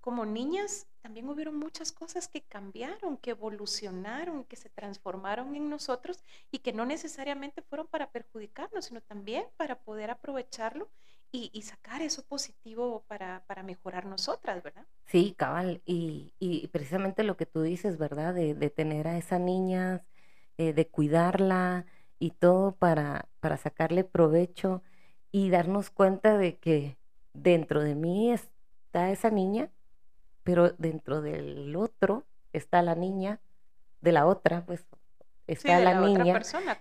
como 0.00 0.24
niñas 0.26 0.86
también 1.00 1.28
hubieron 1.28 1.56
muchas 1.56 1.92
cosas 1.92 2.28
que 2.28 2.42
cambiaron, 2.42 3.16
que 3.16 3.30
evolucionaron, 3.30 4.44
que 4.44 4.56
se 4.56 4.68
transformaron 4.68 5.54
en 5.56 5.70
nosotros 5.70 6.22
y 6.50 6.58
que 6.58 6.72
no 6.72 6.84
necesariamente 6.84 7.62
fueron 7.62 7.86
para 7.86 8.10
perjudicarnos, 8.10 8.86
sino 8.86 9.00
también 9.00 9.46
para 9.56 9.78
poder 9.78 10.10
aprovecharlo 10.10 10.90
y, 11.32 11.62
sacar 11.62 12.02
eso 12.02 12.24
positivo 12.26 13.04
para, 13.06 13.44
para, 13.46 13.62
mejorar 13.62 14.06
nosotras, 14.06 14.62
¿verdad? 14.62 14.86
Sí, 15.06 15.34
cabal. 15.36 15.80
Y, 15.84 16.34
y 16.38 16.66
precisamente 16.68 17.22
lo 17.22 17.36
que 17.36 17.46
tú 17.46 17.62
dices, 17.62 17.98
¿verdad? 17.98 18.34
De, 18.34 18.54
de 18.54 18.70
tener 18.70 19.06
a 19.08 19.16
esa 19.16 19.38
niña, 19.38 20.04
eh, 20.58 20.72
de 20.72 20.88
cuidarla 20.88 21.86
y 22.18 22.30
todo 22.32 22.72
para, 22.72 23.28
para 23.40 23.56
sacarle 23.56 24.04
provecho 24.04 24.82
y 25.30 25.50
darnos 25.50 25.90
cuenta 25.90 26.36
de 26.36 26.58
que 26.58 26.98
dentro 27.32 27.80
de 27.82 27.94
mí 27.94 28.32
está 28.32 29.10
esa 29.10 29.30
niña 29.30 29.70
pero 30.42 30.70
dentro 30.78 31.20
del 31.22 31.74
otro 31.76 32.24
está 32.52 32.82
la 32.82 32.94
niña, 32.94 33.40
de 34.00 34.12
la 34.12 34.26
otra, 34.26 34.64
pues 34.66 34.84
está 35.52 35.80
la, 35.80 36.00
niña. 36.00 36.40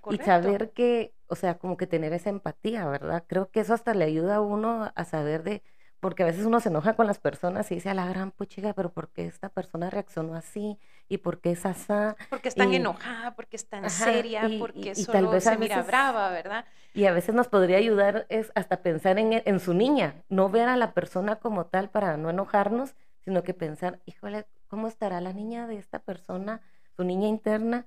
y 0.10 0.18
saber 0.18 0.72
que, 0.72 1.14
o 1.28 1.36
sea, 1.36 1.58
como 1.58 1.78
que 1.78 1.88
tener 1.88 2.14
esa 2.14 2.30
empatía, 2.30 2.88
¿verdad? 2.88 3.24
Creo 3.28 3.50
que 3.50 3.62
eso 3.62 3.74
hasta 3.74 3.94
le 3.94 4.06
ayuda 4.06 4.36
a 4.36 4.42
uno 4.42 4.92
a 4.94 5.06
saber 5.06 5.44
de, 5.44 5.64
porque 6.00 6.24
a 6.24 6.26
veces 6.26 6.46
uno 6.46 6.60
se 6.60 6.70
enoja 6.70 6.96
con 6.96 7.08
las 7.08 7.20
personas 7.20 7.72
y 7.72 7.76
dice 7.76 7.90
a 7.90 7.94
la 7.94 8.08
gran 8.08 8.32
puchiga, 8.32 8.74
pero 8.74 8.92
¿por 8.92 9.10
qué 9.10 9.26
esta 9.26 9.50
persona 9.50 9.90
reaccionó 9.90 10.36
así? 10.36 10.80
¿Y 11.08 11.18
por 11.18 11.42
qué 11.42 11.52
es 11.52 11.66
asá? 11.66 12.16
Porque 12.30 12.50
es 12.50 12.56
tan 12.56 12.74
enojada, 12.74 13.36
porque 13.36 13.58
es 13.58 13.68
tan 13.68 13.90
seria, 13.90 14.48
porque 14.60 14.96
solo 14.96 15.14
tal 15.14 15.28
vez 15.28 15.44
se 15.44 15.58
mira 15.58 15.82
brava, 15.82 16.30
¿verdad? 16.30 16.66
Y 16.94 17.06
a 17.06 17.12
veces 17.12 17.36
nos 17.36 17.48
podría 17.48 17.78
ayudar 17.78 18.26
es 18.30 18.52
hasta 18.56 18.82
pensar 18.82 19.20
en, 19.20 19.42
en 19.46 19.60
su 19.60 19.74
niña, 19.74 20.24
no 20.30 20.50
ver 20.50 20.70
a 20.70 20.78
la 20.78 20.94
persona 20.94 21.38
como 21.38 21.66
tal 21.66 21.90
para 21.90 22.16
no 22.18 22.30
enojarnos, 22.30 22.96
sino 23.26 23.44
que 23.44 23.54
pensar, 23.54 24.00
híjole, 24.06 24.48
¿cómo 24.68 24.88
estará 24.88 25.20
la 25.20 25.34
niña 25.34 25.68
de 25.68 25.78
esta 25.78 26.00
persona, 26.00 26.62
su 26.96 27.04
niña 27.04 27.28
interna, 27.28 27.86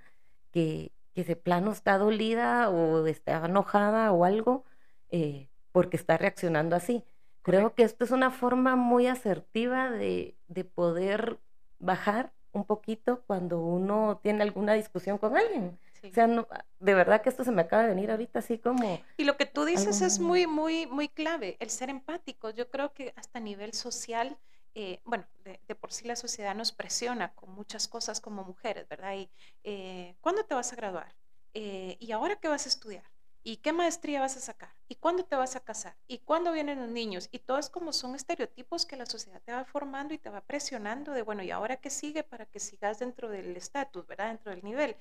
que, 0.53 0.93
que 1.15 1.25
de 1.25 1.37
plano 1.37 1.73
está 1.73 1.99
dolida 1.99 2.71
o 2.71 3.07
está 3.07 3.45
enojada 3.45 4.13
o 4.13 4.25
algo, 4.25 4.65
eh, 5.11 5.49
porque 5.73 5.97
está 5.97 6.17
reaccionando 6.17 6.77
así? 6.77 7.05
Creo 7.43 7.75
que 7.75 7.83
esto 7.83 8.05
es 8.05 8.13
una 8.13 8.31
forma 8.31 8.77
muy 8.77 9.09
asertiva 9.09 9.91
de, 9.91 10.37
de 10.47 10.65
poder 10.65 11.39
bajar 11.81 12.33
un 12.53 12.65
poquito 12.65 13.23
cuando 13.27 13.61
uno 13.61 14.21
tiene 14.23 14.43
alguna 14.43 14.75
discusión 14.75 15.19
con 15.19 15.37
alguien. 15.37 15.79
O 16.05 16.13
sea, 16.13 16.27
no, 16.27 16.49
de 16.81 16.95
verdad 16.95 17.23
que 17.23 17.29
esto 17.29 17.45
se 17.45 17.53
me 17.53 17.63
acaba 17.63 17.85
de 17.85 17.91
venir 17.91 18.11
ahorita 18.11 18.41
así 18.41 18.59
como... 18.59 19.01
Y 19.17 19.25
lo 19.25 19.37
que 19.37 19.47
tú 19.47 19.65
dices 19.65 20.03
es 20.03 20.19
muy, 20.19 20.47
muy, 20.47 20.87
muy 20.87 21.09
clave, 21.09 21.57
el 21.61 21.71
ser 21.71 21.91
empático. 21.91 22.51
Yo 22.51 22.69
creo 22.71 22.93
que 22.93 23.13
hasta 23.17 23.39
a 23.39 23.43
nivel 23.43 23.73
social 23.73 24.37
eh, 24.75 25.01
bueno, 25.05 25.27
de, 25.45 25.75
por 25.75 25.93
sí 25.93 26.07
la 26.07 26.17
sociedad 26.17 26.55
nos 26.55 26.73
presiona 26.73 27.35
con 27.35 27.51
muchas 27.51 27.89
cosas 27.89 28.21
como 28.21 28.45
mujeres, 28.45 28.89
¿verdad? 28.89 29.15
Y, 29.15 29.31
eh, 29.65 30.17
¿Cuándo 30.21 30.45
te 30.45 30.55
vas 30.55 30.73
a 30.73 30.77
graduar? 30.77 31.15
Eh, 31.55 31.97
¿Y 32.01 32.13
ahora 32.13 32.37
qué 32.37 32.49
vas 32.49 32.67
a 32.67 32.69
estudiar? 32.69 33.05
¿Y 33.45 33.57
qué 33.57 33.73
maestría 33.73 34.21
vas 34.21 34.37
a 34.37 34.41
sacar? 34.41 34.73
¿Y 34.89 34.95
cuándo 34.95 35.25
te 35.25 35.35
vas 35.35 35.57
a 35.57 35.61
casar? 35.61 35.97
¿Y 36.07 36.19
cuándo 36.19 36.53
vienen 36.53 36.81
los 36.81 36.89
niños? 36.89 37.29
Y 37.33 37.41
todo 37.41 37.59
es 37.59 37.69
como 37.69 37.93
son 37.93 38.15
estereotipos 38.15 38.87
que 38.87 38.97
la 38.97 39.05
sociedad 39.05 39.43
te 39.43 39.53
va 39.53 39.65
formando 39.65 40.15
y 40.15 40.19
te 40.19 40.31
va 40.31 40.43
presionando 40.43 41.13
de, 41.13 41.23
bueno, 41.23 41.43
¿y 41.43 41.51
ahora 41.51 41.77
qué 41.77 41.91
sigue 41.91 42.23
para 42.23 42.47
que 42.47 42.61
sigas 42.61 43.01
dentro 43.01 43.29
del 43.29 43.57
estatus, 43.57 44.07
¿verdad? 44.07 44.29
Dentro 44.29 44.53
del 44.53 44.63
nivel. 44.63 44.97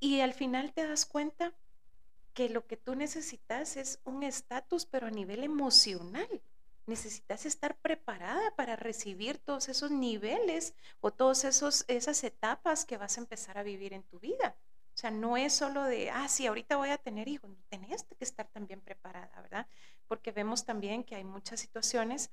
Y 0.00 0.20
al 0.20 0.34
final 0.34 0.72
te 0.72 0.86
das 0.86 1.06
cuenta 1.06 1.54
que 2.34 2.48
lo 2.48 2.66
que 2.66 2.76
tú 2.76 2.96
necesitas 2.96 3.76
es 3.76 4.00
un 4.04 4.24
estatus, 4.24 4.84
pero 4.84 5.06
a 5.06 5.10
nivel 5.10 5.44
emocional 5.44 6.42
necesitas 6.86 7.46
estar 7.46 7.76
preparada 7.78 8.54
para 8.56 8.76
recibir 8.76 9.38
todos 9.38 9.68
esos 9.68 9.90
niveles 9.90 10.74
o 11.00 11.12
todas 11.12 11.44
esas 11.44 12.24
etapas 12.24 12.84
que 12.84 12.98
vas 12.98 13.16
a 13.16 13.20
empezar 13.20 13.58
a 13.58 13.62
vivir 13.62 13.92
en 13.92 14.02
tu 14.02 14.18
vida. 14.18 14.56
O 14.94 14.98
sea, 14.98 15.10
no 15.10 15.36
es 15.36 15.54
solo 15.54 15.84
de, 15.84 16.10
ah, 16.10 16.28
sí, 16.28 16.46
ahorita 16.46 16.76
voy 16.76 16.90
a 16.90 16.98
tener 16.98 17.28
hijos, 17.28 17.50
tenés 17.68 18.04
que 18.04 18.24
estar 18.24 18.46
también 18.48 18.80
preparada, 18.80 19.40
¿verdad? 19.40 19.66
Porque 20.06 20.32
vemos 20.32 20.66
también 20.66 21.02
que 21.02 21.16
hay 21.16 21.24
muchas 21.24 21.60
situaciones, 21.60 22.30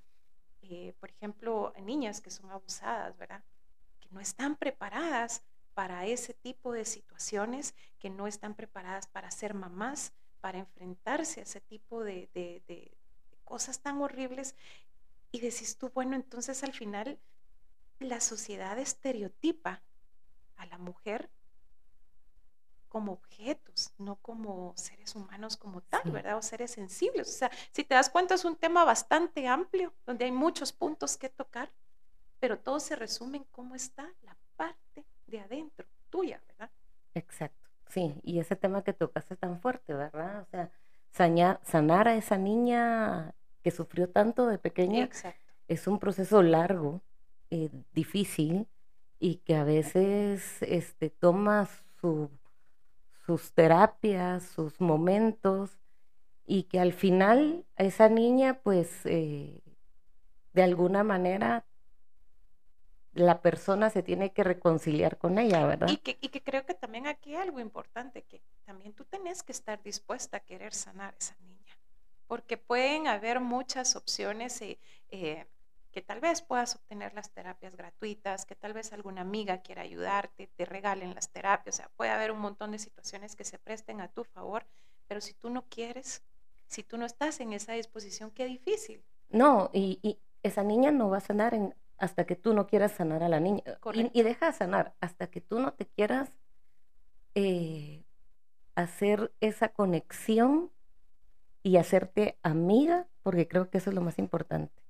eh, 0.61 0.93
por 0.99 1.09
ejemplo, 1.09 1.73
niñas 1.81 2.19
que 2.19 2.31
son 2.31 2.51
abusadas, 2.51 3.17
¿verdad? 3.17 3.43
Que 4.01 4.09
no 4.11 4.19
están 4.19 4.57
preparadas 4.57 5.43
para 5.73 6.05
ese 6.05 6.33
tipo 6.33 6.73
de 6.73 6.83
situaciones, 6.83 7.75
que 7.97 8.09
no 8.09 8.27
están 8.27 8.55
preparadas 8.55 9.07
para 9.07 9.31
ser 9.31 9.53
mamás, 9.53 10.11
para 10.41 10.59
enfrentarse 10.59 11.39
a 11.39 11.43
ese 11.43 11.61
tipo 11.61 12.03
de, 12.03 12.29
cosas 13.49 13.79
tan 13.79 13.99
horribles 13.99 14.55
y 15.31 15.39
decís 15.39 15.77
tú, 15.77 15.89
bueno, 15.89 16.15
entonces 16.15 16.63
al 16.63 16.71
final 16.71 17.19
la 17.99 18.21
sociedad 18.21 18.77
estereotipa 18.77 19.81
a 20.55 20.65
la 20.67 20.77
mujer 20.77 21.31
como 22.89 23.13
objetos, 23.13 23.91
no 23.97 24.17
como 24.17 24.73
seres 24.77 25.15
humanos 25.15 25.57
como 25.57 25.81
tal, 25.81 26.11
¿verdad? 26.11 26.37
O 26.37 26.41
seres 26.43 26.71
sensibles. 26.71 27.27
O 27.27 27.31
sea, 27.31 27.51
si 27.71 27.83
te 27.83 27.95
das 27.95 28.09
cuenta 28.09 28.35
es 28.35 28.45
un 28.45 28.55
tema 28.55 28.83
bastante 28.83 29.47
amplio, 29.47 29.93
donde 30.05 30.25
hay 30.25 30.31
muchos 30.31 30.71
puntos 30.71 31.17
que 31.17 31.29
tocar, 31.29 31.71
pero 32.39 32.59
todo 32.59 32.79
se 32.79 32.95
resume 32.95 33.37
en 33.37 33.43
cómo 33.45 33.73
está 33.75 34.07
la 34.21 34.37
parte 34.55 35.05
de 35.25 35.39
adentro, 35.39 35.87
tuya, 36.09 36.39
¿verdad? 36.47 36.69
Exacto, 37.15 37.69
sí, 37.87 38.19
y 38.23 38.39
ese 38.39 38.55
tema 38.55 38.83
que 38.83 38.93
tocaste 38.93 39.35
tan 39.35 39.59
fuerte, 39.59 39.93
¿verdad? 39.93 40.41
O 40.41 40.45
sea, 40.45 40.71
sanar 41.63 42.07
a 42.07 42.15
esa 42.15 42.37
niña 42.37 43.33
que 43.63 43.71
sufrió 43.71 44.09
tanto 44.09 44.47
de 44.47 44.57
pequeña, 44.57 45.09
es 45.67 45.87
un 45.87 45.99
proceso 45.99 46.41
largo, 46.41 47.01
eh, 47.51 47.69
difícil 47.93 48.67
y 49.19 49.37
que 49.37 49.55
a 49.55 49.63
veces 49.63 50.61
este, 50.61 51.09
toma 51.09 51.67
sus 51.99 53.51
terapias, 53.53 54.43
sus 54.43 54.79
momentos 54.79 55.77
y 56.45 56.63
que 56.63 56.79
al 56.79 56.93
final 56.93 57.65
esa 57.75 58.09
niña 58.09 58.59
pues 58.63 59.05
eh, 59.05 59.61
de 60.53 60.63
alguna 60.63 61.03
manera 61.03 61.65
la 63.13 63.41
persona 63.41 63.89
se 63.89 64.03
tiene 64.03 64.31
que 64.31 64.43
reconciliar 64.43 65.17
con 65.17 65.39
ella, 65.39 65.65
¿verdad? 65.65 65.89
Y 65.89 65.97
que, 65.97 66.17
y 66.21 66.29
que 66.29 66.41
creo 66.41 66.65
que 66.65 66.73
también 66.73 67.07
aquí 67.07 67.35
hay 67.35 67.41
algo 67.41 67.59
importante, 67.59 68.23
que 68.23 68.41
también 68.65 68.93
tú 68.93 69.03
tenés 69.03 69.43
que 69.43 69.51
estar 69.51 69.81
dispuesta 69.83 70.37
a 70.37 70.39
querer 70.39 70.73
sanar 70.73 71.13
a 71.13 71.17
esa 71.17 71.35
niña 71.41 71.48
porque 72.29 72.57
pueden 72.57 73.07
haber 73.07 73.39
muchas 73.39 73.95
opciones 73.95 74.61
eh, 74.61 74.79
eh, 75.09 75.47
que 75.91 76.03
tal 76.03 76.19
vez 76.19 76.43
puedas 76.43 76.75
obtener 76.75 77.11
las 77.15 77.31
terapias 77.31 77.75
gratuitas, 77.75 78.45
que 78.45 78.53
tal 78.53 78.71
vez 78.71 78.93
alguna 78.93 79.21
amiga 79.21 79.63
quiera 79.63 79.81
ayudarte, 79.81 80.45
te 80.55 80.63
regalen 80.63 81.15
las 81.15 81.31
terapias, 81.31 81.75
o 81.75 81.77
sea, 81.77 81.89
puede 81.97 82.11
haber 82.11 82.31
un 82.31 82.37
montón 82.37 82.71
de 82.71 82.77
situaciones 82.77 83.35
que 83.35 83.45
se 83.45 83.57
presten 83.57 83.99
a 83.99 84.09
tu 84.09 84.23
favor, 84.25 84.63
pero 85.07 85.21
si 85.21 85.33
tú 85.33 85.49
no 85.49 85.63
quieres, 85.69 86.21
si 86.67 86.83
tú 86.83 86.99
no 86.99 87.07
estás 87.07 87.39
en 87.39 87.51
esa 87.51 87.73
disposición, 87.73 88.29
qué 88.29 88.45
difícil. 88.45 89.03
No, 89.29 89.71
y, 89.73 90.19
esa 90.43 90.63
niña 90.63 90.91
no 90.91 91.09
va 91.09 91.17
a 91.17 91.21
sanar 91.21 91.55
en, 91.55 91.73
hasta 91.97 92.25
que 92.25 92.35
tú 92.35 92.53
no 92.53 92.67
quieras 92.67 92.91
sanar 92.91 93.23
a 93.23 93.27
la 93.27 93.39
niña. 93.39 93.63
Y, 94.13 94.21
deja 94.21 94.53
sanar 94.53 94.93
hasta 95.01 95.31
que 95.31 95.41
tú 95.41 95.59
no 95.59 95.73
te 95.73 95.87
quieras 95.87 96.29
eh, 97.33 98.05
hacer 98.75 99.33
esa 99.41 99.69
conexión 99.69 100.71
y 101.63 101.77
hacerte 101.77 102.37
amiga, 102.43 103.07
porque 103.23 103.47
creo 103.47 103.69
que 103.69 103.79
eso 103.79 103.89
es 103.89 103.95
lo 103.95 104.01
más 104.01 104.19
importante. 104.19 104.81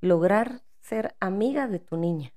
Lograr 0.00 0.62
ser 0.80 1.14
amiga 1.20 1.66
de 1.66 1.78
tu 1.78 1.96
niña, 1.96 2.32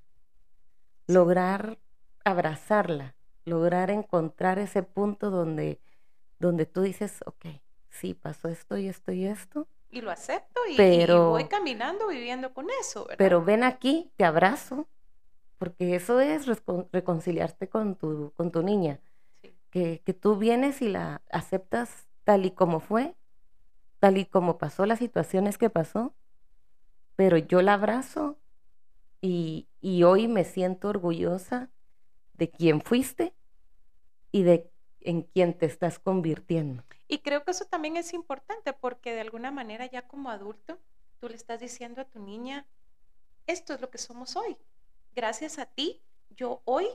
lograr 1.06 1.78
abrazarla, 2.24 3.14
lograr 3.44 3.90
encontrar 3.90 4.58
ese 4.58 4.82
punto 4.82 5.30
donde, 5.30 5.80
donde 6.38 6.66
tú 6.66 6.82
dices, 6.82 7.20
ok, 7.26 7.46
sí, 7.90 8.14
pasó 8.14 8.48
esto 8.48 8.76
y 8.78 8.88
esto 8.88 9.12
y 9.12 9.26
esto. 9.26 9.66
Y 9.90 10.02
lo 10.02 10.10
acepto 10.10 10.60
y, 10.68 10.76
voy 11.06 11.44
caminando 11.44 12.08
viviendo 12.08 12.52
con 12.52 12.66
eso. 12.80 13.06
Pero 13.16 13.42
ven 13.42 13.64
aquí, 13.64 14.10
te 14.16 14.24
abrazo, 14.24 14.86
porque 15.56 15.96
eso 15.96 16.20
es 16.20 16.46
reconciliarte 16.92 17.68
con 17.68 17.96
tu, 17.96 18.32
con 18.36 18.50
tu 18.50 18.62
niña. 18.62 19.00
Que, 19.70 20.00
que 20.04 20.14
tú 20.14 20.36
vienes 20.36 20.80
y 20.80 20.88
la 20.88 21.20
aceptas 21.30 22.06
tal 22.24 22.46
y 22.46 22.50
como 22.50 22.80
fue, 22.80 23.14
tal 23.98 24.18
y 24.18 24.26
como 24.26 24.58
pasó 24.58 24.86
las 24.86 24.98
situaciones 24.98 25.58
que 25.58 25.70
pasó, 25.70 26.14
pero 27.16 27.36
yo 27.36 27.62
la 27.62 27.74
abrazo 27.74 28.38
y, 29.20 29.68
y 29.80 30.04
hoy 30.04 30.28
me 30.28 30.44
siento 30.44 30.88
orgullosa 30.88 31.70
de 32.34 32.50
quién 32.50 32.80
fuiste 32.80 33.34
y 34.30 34.42
de 34.42 34.70
en 35.00 35.22
quién 35.22 35.56
te 35.56 35.66
estás 35.66 35.98
convirtiendo. 35.98 36.84
Y 37.06 37.18
creo 37.18 37.44
que 37.44 37.52
eso 37.52 37.64
también 37.64 37.96
es 37.96 38.12
importante 38.12 38.72
porque 38.72 39.14
de 39.14 39.20
alguna 39.20 39.50
manera 39.50 39.86
ya 39.86 40.06
como 40.06 40.30
adulto 40.30 40.78
tú 41.18 41.28
le 41.28 41.36
estás 41.36 41.60
diciendo 41.60 42.00
a 42.00 42.04
tu 42.04 42.20
niña, 42.20 42.66
esto 43.46 43.74
es 43.74 43.80
lo 43.80 43.90
que 43.90 43.98
somos 43.98 44.36
hoy. 44.36 44.56
Gracias 45.14 45.58
a 45.58 45.66
ti, 45.66 46.02
yo 46.30 46.62
hoy 46.64 46.86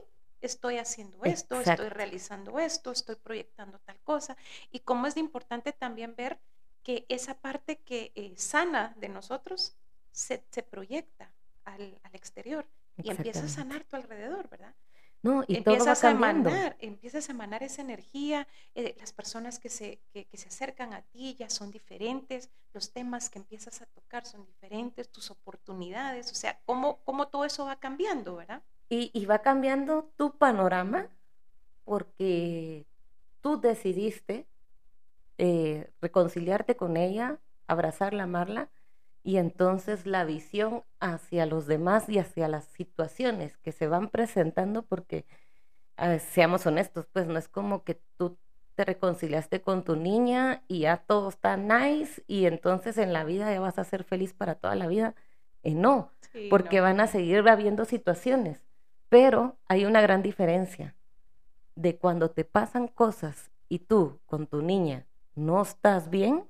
estoy 0.42 0.78
haciendo 0.78 1.24
esto, 1.24 1.60
estoy 1.60 1.90
realizando 1.90 2.60
esto, 2.60 2.92
estoy 2.92 3.16
proyectando 3.16 3.80
tal 3.80 4.00
cosa. 4.02 4.38
Y 4.72 4.82
cómo 4.82 5.08
es 5.08 5.18
importante 5.18 5.72
también 5.74 6.16
ver 6.16 6.40
que 6.84 7.06
esa 7.10 7.36
parte 7.36 7.78
que 7.78 8.12
eh, 8.16 8.34
sana 8.38 8.94
de 8.98 9.10
nosotros 9.10 9.76
se, 10.12 10.44
se 10.50 10.64
proyecta 10.64 11.32
al, 11.66 12.00
al 12.04 12.16
exterior 12.16 12.66
y 13.02 13.10
empieza 13.10 13.46
a 13.46 13.50
sanar 13.50 13.84
tu 13.84 13.96
alrededor, 13.96 14.50
¿verdad? 14.50 14.76
No, 15.24 15.46
y 15.48 15.56
empiezas 15.56 16.02
todo 16.02 16.20
va 16.20 16.28
a 16.28 16.32
emanar, 16.32 16.76
empiezas 16.80 17.30
a 17.30 17.32
emanar 17.32 17.64
esa 17.64 17.82
energía, 17.82 18.46
eh, 18.76 18.94
las 19.00 19.14
personas 19.14 19.58
que 19.58 19.70
se, 19.70 20.00
que, 20.12 20.28
se 20.34 20.50
acercan 20.50 20.94
a 20.94 21.02
ti 21.02 21.36
ya 21.40 21.50
son 21.50 21.72
diferentes, 21.72 22.50
los 22.74 22.92
temas 22.92 23.30
que 23.30 23.40
empiezas 23.40 23.82
a 23.82 23.86
tocar 23.86 24.26
son 24.26 24.46
diferentes, 24.46 25.10
tus 25.10 25.32
oportunidades, 25.32 26.30
o 26.30 26.36
sea, 26.36 26.60
cómo, 26.66 27.00
cómo 27.06 27.30
todo 27.30 27.46
eso 27.46 27.64
va 27.64 27.78
cambiando, 27.78 28.36
¿verdad? 28.36 28.64
Y, 28.90 29.12
y 29.14 29.26
va 29.26 29.40
cambiando 29.40 30.12
tu 30.18 30.38
panorama 30.38 31.08
porque 31.86 32.86
tú 33.40 33.62
decidiste 33.62 34.46
eh, 35.38 35.92
reconciliarte 36.02 36.76
con 36.76 36.98
ella, 36.98 37.40
abrazarla, 37.68 38.24
amarla, 38.24 38.70
y 39.24 39.38
entonces 39.38 40.06
la 40.06 40.26
visión 40.26 40.84
hacia 41.00 41.46
los 41.46 41.66
demás 41.66 42.10
y 42.10 42.20
hacia 42.20 42.48
las 42.48 42.66
situaciones 42.66 43.58
que 43.58 43.72
se 43.72 43.88
van 43.88 44.10
presentando, 44.10 44.84
porque 44.84 45.26
ah, 45.98 46.20
seamos 46.20 46.66
honestos, 46.66 47.08
pues 47.12 47.28
no 47.28 47.38
es 47.40 47.48
como 47.48 47.84
que 47.84 48.02
tú 48.18 48.38
te 48.76 48.86
reconciliaste 48.86 49.62
con 49.62 49.84
tu 49.84 49.96
niña 49.96 50.64
y 50.68 50.82
ya 50.82 50.98
todo 50.98 51.30
está 51.30 51.58
nice 51.58 52.24
y 52.28 52.46
entonces 52.46 52.98
en 52.98 53.14
la 53.14 53.24
vida 53.24 53.52
ya 53.52 53.60
vas 53.60 53.80
a 53.80 53.84
ser 53.84 54.04
feliz 54.04 54.34
para 54.34 54.56
toda 54.56 54.76
la 54.76 54.88
vida. 54.88 55.16
Eh, 55.64 55.76
no, 55.76 56.12
porque 56.50 56.82
van 56.82 57.00
a 57.00 57.08
seguir 57.08 57.48
habiendo 57.48 57.86
situaciones, 57.86 58.62
pero 59.10 59.58
hay 59.68 59.86
una 59.86 60.02
gran 60.02 60.22
diferencia 60.22 60.96
de 61.76 61.98
cuando 61.98 62.32
te 62.32 62.44
pasan 62.44 62.88
cosas 62.88 63.52
y 63.70 63.80
tú 63.80 64.20
con 64.26 64.48
tu 64.48 64.62
niña 64.62 65.06
no 65.36 65.62
estás 65.62 66.10
bien 66.10 66.48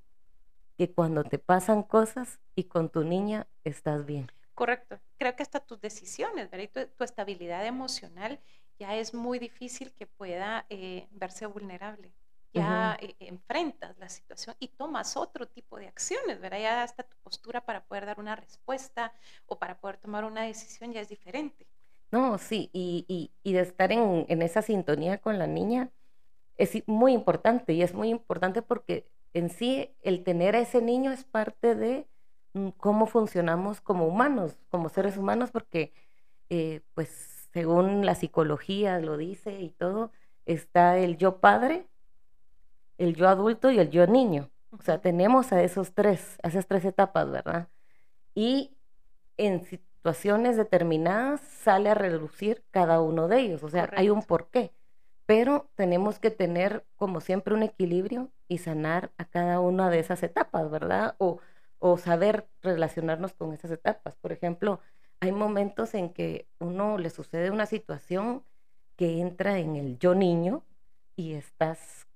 que 0.78 0.92
cuando 0.92 1.24
te 1.24 1.40
pasan 1.40 1.84
cosas 1.84 2.40
y 2.56 2.66
con 2.66 2.90
tu 2.90 3.04
niña 3.04 3.48
estás 3.64 4.06
bien. 4.06 4.28
Correcto. 4.56 5.00
Creo 5.18 5.36
que 5.36 5.44
hasta 5.44 5.60
tus 5.60 5.80
decisiones, 5.82 6.50
¿verdad? 6.50 6.90
tu, 6.96 7.04
estabilidad 7.04 7.66
emocional 7.66 8.40
ya 8.80 8.96
es 8.96 9.14
muy 9.14 9.40
difícil 9.40 9.94
que 9.94 10.08
pueda 10.08 10.66
eh, 10.70 11.08
verse 11.12 11.46
vulnerable. 11.46 12.12
Ya 12.54 13.00
eh, 13.02 13.16
enfrentas 13.20 13.98
la 13.98 14.10
situación 14.10 14.56
y 14.60 14.68
tomas 14.68 15.18
otro 15.18 15.48
tipo 15.48 15.80
de 15.80 15.88
acciones, 15.88 16.40
¿verdad? 16.40 16.60
Ya 16.60 16.84
hasta 16.84 17.02
tu 17.02 17.18
postura 17.24 17.66
para 17.66 17.84
poder 17.84 18.06
dar 18.06 18.20
una 18.20 18.36
respuesta 18.36 19.12
o 19.48 19.58
para 19.58 19.80
poder 19.80 19.98
tomar 19.98 20.24
una 20.24 20.44
decisión 20.44 20.94
ya 20.94 21.02
es 21.02 21.10
diferente. 21.10 21.66
No, 22.12 22.38
sí, 22.38 22.70
y, 22.74 23.32
y, 23.44 23.54
de 23.54 23.62
estar 23.62 23.92
en, 23.92 24.28
en 24.30 24.44
esa 24.44 24.62
sintonía 24.62 25.18
con 25.18 25.40
la 25.40 25.48
niña 25.48 25.90
es 26.58 26.88
muy 26.88 27.14
importante 27.14 27.74
y 27.74 27.82
es 27.82 27.94
muy 27.94 28.10
importante 28.10 28.62
porque 28.62 29.08
en 29.34 29.50
sí 29.50 29.96
el 30.02 30.24
tener 30.24 30.56
a 30.56 30.60
ese 30.60 30.82
niño 30.82 31.12
es 31.12 31.24
parte 31.24 31.76
de 31.76 32.08
mm, 32.54 32.70
cómo 32.78 33.08
funcionamos 33.08 33.82
como 33.82 34.08
humanos, 34.08 34.58
como 34.70 34.90
seres 34.90 35.18
humanos, 35.18 35.52
porque 35.52 35.94
eh, 36.50 36.82
pues 36.94 37.10
según 37.54 38.06
la 38.06 38.16
psicología 38.16 39.00
lo 39.00 39.18
dice 39.18 39.62
y 39.62 39.70
todo, 39.72 40.12
está 40.46 40.98
el 40.98 41.18
yo 41.18 41.40
padre, 41.40 41.88
el 42.98 43.16
yo 43.16 43.28
adulto 43.30 43.72
y 43.72 43.80
el 43.80 43.90
yo 43.90 44.06
niño. 44.08 44.50
O 44.72 44.82
sea, 44.82 45.02
tenemos 45.02 45.52
a 45.54 45.62
esos 45.64 45.94
tres, 45.94 46.38
a 46.44 46.48
esas 46.48 46.68
tres 46.68 46.86
etapas, 46.86 47.30
¿verdad? 47.30 47.70
Y 48.36 48.76
en 49.38 49.66
situaciones 49.66 50.58
determinadas 50.58 51.42
sale 51.42 51.90
a 51.90 51.96
reducir 51.96 52.64
cada 52.72 53.02
uno 53.02 53.28
de 53.28 53.40
ellos. 53.40 53.64
O 53.64 53.70
sea, 53.70 53.90
hay 53.96 54.10
un 54.10 54.24
porqué 54.24 54.74
pero 55.26 55.70
tenemos 55.76 56.20
que 56.20 56.32
tener 56.32 56.86
como 56.96 57.22
siempre 57.22 57.54
un 57.54 57.64
equilibrio 57.64 58.32
y 58.48 58.60
sanar 58.60 59.12
a 59.18 59.26
cada 59.26 59.60
una 59.60 59.90
de 59.90 60.00
esas 60.00 60.24
etapas, 60.24 60.70
¿verdad? 60.70 61.16
O, 61.20 61.40
o 61.80 61.98
saber 61.98 62.48
relacionarnos 62.62 63.34
con 63.34 63.54
esas 63.54 63.72
etapas. 63.72 64.16
Por 64.16 64.32
ejemplo, 64.32 64.80
hay 65.20 65.32
momentos 65.32 65.94
en 65.94 66.14
que 66.14 66.48
uno 66.60 66.98
le 66.98 67.10
sucede 67.10 67.52
una 67.52 67.66
situación 67.66 68.44
que 68.98 69.22
entra 69.22 69.60
en 69.60 69.76
el 69.76 69.98
yo 70.00 70.16
niño 70.16 70.64
y 71.16 71.34
estás 71.34 72.08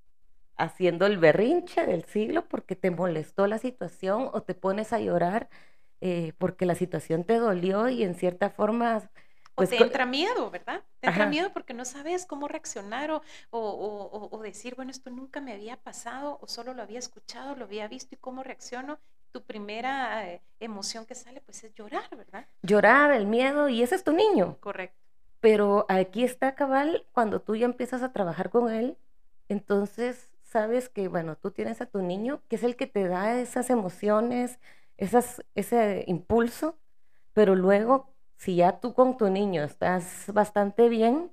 haciendo 0.57 1.05
el 1.05 1.17
berrinche 1.17 1.85
del 1.85 2.03
siglo 2.05 2.47
porque 2.47 2.75
te 2.75 2.91
molestó 2.91 3.47
la 3.47 3.59
situación 3.59 4.29
o 4.33 4.41
te 4.43 4.55
pones 4.55 4.93
a 4.93 4.99
llorar 4.99 5.49
eh, 6.01 6.33
porque 6.37 6.65
la 6.65 6.75
situación 6.75 7.23
te 7.23 7.35
dolió 7.37 7.89
y 7.89 8.03
en 8.03 8.15
cierta 8.15 8.49
forma 8.49 9.09
o 9.57 9.65
pues 9.65 9.71
te 9.71 9.77
entra 9.77 10.05
miedo, 10.05 10.51
¿verdad? 10.51 10.83
Te 10.99 11.07
entra 11.07 11.25
miedo 11.25 11.51
porque 11.51 11.73
no 11.73 11.83
sabes 11.83 12.27
cómo 12.27 12.47
reaccionar 12.47 13.09
o, 13.09 13.23
o, 13.49 14.29
o, 14.31 14.41
decir, 14.43 14.75
bueno, 14.75 14.91
esto 14.91 15.09
nunca 15.09 15.41
me 15.41 15.51
había 15.51 15.77
pasado 15.77 16.37
o 16.39 16.47
solo 16.47 16.75
lo 16.75 16.83
había 16.83 16.99
escuchado, 16.99 17.55
lo 17.55 17.65
había 17.65 17.87
visto 17.87 18.13
y 18.13 18.19
cómo 18.19 18.43
reacciono. 18.43 18.99
Tu 19.31 19.41
primera 19.41 20.31
eh, 20.31 20.43
emoción 20.59 21.07
que 21.07 21.15
sale, 21.15 21.41
pues 21.41 21.63
es 21.63 21.73
llorar, 21.73 22.07
¿verdad? 22.15 22.45
Llorar, 22.61 23.11
el 23.11 23.25
miedo, 23.25 23.67
y 23.67 23.81
ese 23.81 23.95
es 23.95 24.03
tu 24.03 24.11
niño. 24.11 24.57
Correcto. 24.59 24.95
Pero 25.39 25.87
aquí 25.89 26.23
está 26.23 26.53
cabal, 26.53 27.07
cuando 27.11 27.41
tú 27.41 27.55
ya 27.55 27.65
empiezas 27.65 28.03
a 28.03 28.13
trabajar 28.13 28.51
con 28.51 28.71
él, 28.71 28.95
entonces 29.49 30.29
sabes 30.43 30.87
que, 30.87 31.07
bueno, 31.07 31.35
tú 31.35 31.49
tienes 31.49 31.81
a 31.81 31.87
tu 31.87 32.03
niño, 32.03 32.43
que 32.47 32.57
es 32.57 32.63
el 32.63 32.75
que 32.75 32.85
te 32.85 33.07
da 33.07 33.39
esas 33.39 33.71
emociones, 33.71 34.59
esas, 34.97 35.43
ese 35.55 36.03
impulso, 36.05 36.77
pero 37.33 37.55
luego 37.55 38.13
si 38.37 38.55
ya 38.55 38.79
tú 38.79 38.93
con 38.93 39.17
tu 39.17 39.29
niño 39.29 39.63
estás 39.63 40.25
bastante 40.27 40.89
bien, 40.89 41.31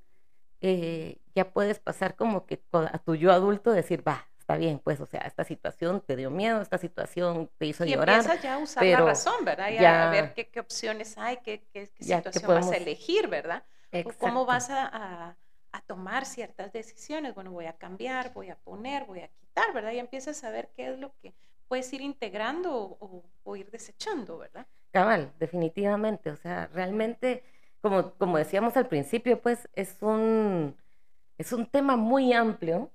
eh, 0.61 1.19
ya 1.35 1.51
puedes 1.51 1.79
pasar 1.79 2.17
como 2.17 2.47
que 2.47 2.63
a 2.73 2.99
tu 2.99 3.15
yo 3.15 3.33
adulto 3.33 3.71
decir, 3.71 4.07
va, 4.07 4.27
está 4.39 4.57
bien, 4.57 4.79
pues, 4.79 5.01
o 5.01 5.07
sea, 5.07 5.21
esta 5.21 5.45
situación 5.45 6.01
te 6.01 6.17
dio 6.17 6.31
miedo, 6.31 6.63
esta 6.63 6.79
situación 6.79 7.51
te 7.59 7.67
hizo 7.67 7.85
llorar. 7.85 8.17
Y 8.17 8.19
empiezas 8.21 8.43
ya 8.43 8.55
a 8.55 8.59
usar 8.59 8.85
la 8.85 9.01
razón, 9.01 9.45
¿verdad? 9.45 9.71
Ya, 9.71 10.09
a 10.09 10.11
ver 10.11 10.35
qué, 10.35 10.61
opciones 10.61 11.19
hay, 11.19 11.39
qué, 11.39 11.67
qué, 11.73 11.87
situación 11.87 12.47
vas 12.47 12.71
a 12.71 12.77
elegir, 12.77 13.29
¿verdad? 13.29 13.63
cómo 14.19 14.45
vas 14.45 14.71
a, 14.71 15.37
a, 15.73 15.81
tomar 15.87 16.25
ciertas 16.25 16.73
decisiones. 16.73 17.35
Bueno, 17.35 17.51
voy 17.51 17.67
a 17.67 17.75
cambiar, 17.75 18.33
voy 18.33 18.49
a 18.49 18.57
poner, 18.57 19.05
voy 19.05 19.21
a 19.21 19.29
quitar, 19.29 19.73
¿verdad? 19.75 19.93
Y 19.93 19.99
empiezas 19.99 20.43
a 20.45 20.51
ver 20.51 20.71
qué 20.75 20.93
es 20.93 20.99
lo 20.99 21.13
que 21.21 21.35
puedes 21.69 21.93
ir 21.93 22.01
integrando 22.01 22.75
o, 22.75 23.25
o 23.43 23.57
ir 23.57 23.71
desechando, 23.71 24.39
¿verdad? 24.39 24.67
Cabal, 24.95 25.33
definitivamente. 25.41 26.31
O 26.31 26.37
sea, 26.37 26.69
realmente, 26.73 27.43
como, 27.81 28.13
como 28.13 28.39
decíamos 28.39 28.77
al 28.77 28.87
principio, 28.87 29.43
pues 29.43 29.69
es 29.75 29.97
un, 30.03 30.77
es 31.37 31.53
un 31.53 31.67
tema 31.67 31.97
muy 31.97 32.33
amplio 32.33 32.93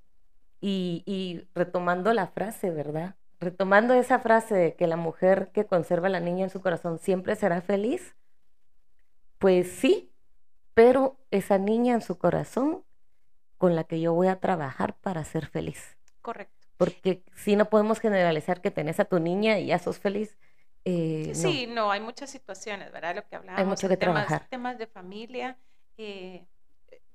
y, 0.61 1.03
y 1.05 1.45
retomando 1.53 2.13
la 2.13 2.27
frase, 2.27 2.69
¿verdad? 2.69 3.15
Retomando 3.41 3.93
esa 3.95 4.19
frase 4.19 4.55
de 4.55 4.75
que 4.75 4.87
la 4.87 4.95
mujer 4.95 5.49
que 5.51 5.65
conserva 5.65 6.07
a 6.07 6.11
la 6.11 6.21
niña 6.21 6.45
en 6.45 6.49
su 6.49 6.61
corazón 6.61 6.99
siempre 6.99 7.35
será 7.35 7.59
feliz, 7.59 8.15
pues 9.37 9.69
sí, 9.69 10.09
pero 10.73 11.17
esa 11.31 11.57
niña 11.57 11.95
en 11.95 12.01
su 12.01 12.17
corazón 12.17 12.85
con 13.57 13.75
la 13.75 13.83
que 13.83 13.99
yo 13.99 14.13
voy 14.13 14.27
a 14.27 14.39
trabajar 14.39 14.95
para 15.01 15.25
ser 15.25 15.47
feliz. 15.47 15.97
Correcto. 16.21 16.55
Porque 16.77 17.25
si 17.35 17.57
no 17.57 17.65
podemos 17.65 17.99
generalizar 17.99 18.61
que 18.61 18.71
tenés 18.71 19.01
a 19.01 19.05
tu 19.05 19.19
niña 19.19 19.59
y 19.59 19.65
ya 19.65 19.79
sos 19.79 19.99
feliz, 19.99 20.37
Eh, 20.85 21.31
sí, 21.35 21.67
no. 21.67 21.91
hay 21.91 21.99
muchas 21.99 22.29
situaciones, 22.29 22.91
¿verdad? 22.91 23.15
Lo 23.15 23.27
que 23.27 23.35
hablábamos. 23.35 23.59
Hay 23.59 23.65
mucho 23.65 23.87
que 23.89 23.97
temas, 23.97 24.25
trabajar. 24.25 24.47
Temas 24.49 24.77
de 24.77 24.87
familia, 24.87 25.57
eh, 25.97 26.45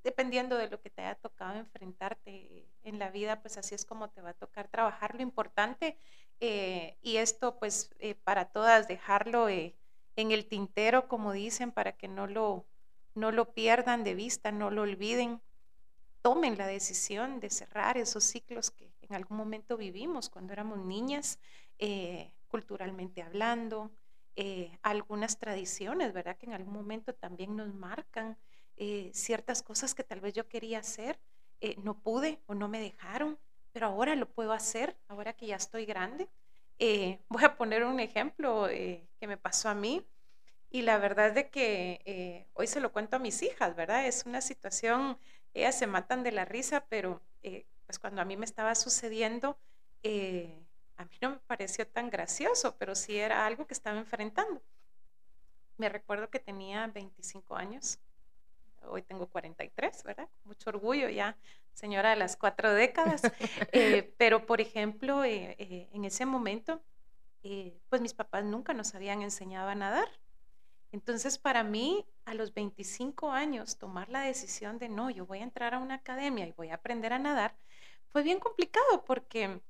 dependiendo 0.03 0.57
de 0.57 0.69
lo 0.69 0.79
que 0.81 0.89
te 0.89 1.01
haya 1.01 1.15
tocado 1.15 1.55
enfrentarte 1.57 2.67
en 2.83 2.99
la 2.99 3.09
vida, 3.09 3.41
pues 3.41 3.57
así 3.57 3.75
es 3.75 3.85
como 3.85 4.09
te 4.09 4.21
va 4.21 4.29
a 4.29 4.33
tocar 4.33 4.67
trabajar. 4.67 5.15
Lo 5.15 5.21
importante, 5.21 5.97
eh, 6.39 6.97
y 7.01 7.17
esto 7.17 7.57
pues 7.57 7.89
para 8.23 8.45
todas, 8.45 8.87
dejarlo 8.87 9.49
en 9.49 9.73
el 10.15 10.45
tintero, 10.45 11.07
como 11.07 11.33
dicen, 11.33 11.71
para 11.71 11.93
que 11.93 12.07
no 12.07 12.27
lo, 12.27 12.65
no 13.15 13.31
lo 13.31 13.53
pierdan 13.53 14.03
de 14.03 14.13
vista, 14.13 14.51
no 14.51 14.69
lo 14.69 14.83
olviden. 14.83 15.41
Tomen 16.21 16.57
la 16.57 16.67
decisión 16.67 17.39
de 17.39 17.49
cerrar 17.49 17.97
esos 17.97 18.23
ciclos 18.23 18.71
que 18.71 18.91
en 19.01 19.15
algún 19.15 19.37
momento 19.37 19.77
vivimos 19.77 20.29
cuando 20.29 20.53
éramos 20.53 20.79
niñas 20.79 21.39
culturalmente 22.55 23.21
hablando, 23.21 23.91
eh, 24.37 24.79
algunas 24.81 25.37
tradiciones, 25.39 26.13
¿verdad? 26.13 26.37
Que 26.37 26.45
en 26.45 26.53
algún 26.53 26.73
momento 26.73 27.13
también 27.13 27.53
nos 27.57 27.73
marcan 27.73 28.37
eh, 28.77 29.11
ciertas 29.13 29.61
cosas 29.61 29.93
que 29.93 30.05
tal 30.05 30.21
vez 30.21 30.33
yo 30.33 30.47
quería 30.47 30.79
hacer, 30.79 31.19
eh, 31.59 31.75
no 31.83 31.99
pude 31.99 32.39
o 32.45 32.55
no 32.55 32.69
me 32.69 32.79
dejaron, 32.79 33.37
pero 33.73 33.87
ahora 33.87 34.15
lo 34.15 34.29
puedo 34.29 34.53
hacer, 34.53 34.95
ahora 35.09 35.33
que 35.33 35.47
ya 35.47 35.57
estoy 35.57 35.85
grande. 35.85 36.29
voy 37.27 37.43
a 37.43 37.57
poner 37.57 37.83
un 37.83 37.99
ejemplo 37.99 38.67
que 38.69 39.27
me 39.27 39.35
pasó 39.35 39.67
a 39.67 39.75
mí 39.75 40.07
y 40.69 40.83
la 40.83 40.97
verdad 40.97 41.33
de 41.33 41.49
que 41.49 42.47
hoy 42.53 42.67
se 42.67 42.79
lo 42.79 42.93
cuento 42.93 43.17
a 43.17 43.19
mis 43.19 43.43
hijas, 43.43 43.75
¿verdad? 43.75 44.07
Es 44.07 44.25
una 44.25 44.39
situación, 44.39 45.17
ellas 45.53 45.77
se 45.77 45.87
matan 45.87 46.23
de 46.23 46.31
la 46.31 46.45
risa, 46.45 46.85
pero 46.87 47.21
pues 47.85 47.99
cuando 47.99 48.21
a 48.21 48.25
mí 48.25 48.37
me 48.37 48.45
estaba 48.45 48.75
sucediendo, 48.75 49.57
a 50.97 51.05
mí 51.05 51.17
no 51.21 51.31
me 51.31 51.39
pareció 51.47 51.87
tan 51.87 52.09
gracioso, 52.09 52.75
pero 52.77 52.95
sí 52.95 53.17
era 53.17 53.45
algo 53.45 53.67
que 53.67 53.73
estaba 53.73 53.97
enfrentando. 53.97 54.61
Me 55.77 55.89
recuerdo 55.89 56.29
que 56.29 56.39
tenía 56.39 56.87
25 56.87 57.55
años, 57.55 57.99
hoy 58.87 59.01
tengo 59.01 59.27
43, 59.27 60.03
¿verdad? 60.03 60.29
Mucho 60.43 60.69
orgullo 60.69 61.09
ya, 61.09 61.37
señora 61.73 62.11
de 62.11 62.15
las 62.15 62.37
cuatro 62.37 62.73
décadas. 62.73 63.21
Eh, 63.71 64.13
pero, 64.17 64.45
por 64.45 64.61
ejemplo, 64.61 65.25
eh, 65.25 65.55
eh, 65.59 65.89
en 65.91 66.05
ese 66.05 66.25
momento, 66.25 66.81
pues 67.89 68.01
mis 68.01 68.13
papás 68.13 68.43
nunca 68.43 68.73
nos 68.73 68.95
habían 68.95 69.21
enseñado 69.21 69.69
a 69.69 69.75
nadar. 69.75 70.07
Entonces, 70.91 71.37
para 71.37 71.63
mí, 71.63 72.05
a 72.23 72.33
los 72.33 72.53
25 72.53 73.31
años, 73.31 73.77
tomar 73.77 74.09
la 74.09 74.21
decisión 74.21 74.79
de, 74.79 74.89
no, 74.89 75.09
yo 75.09 75.25
voy 75.25 75.39
a 75.39 75.43
entrar 75.43 75.73
a 75.73 75.79
una 75.79 75.95
academia 75.95 76.47
y 76.47 76.53
voy 76.53 76.69
a 76.69 76.75
aprender 76.75 77.11
a 77.13 77.19
nadar, 77.19 77.55
fue 78.07 78.23
bien 78.23 78.39
complicado 78.39 79.03
porque 79.05 79.61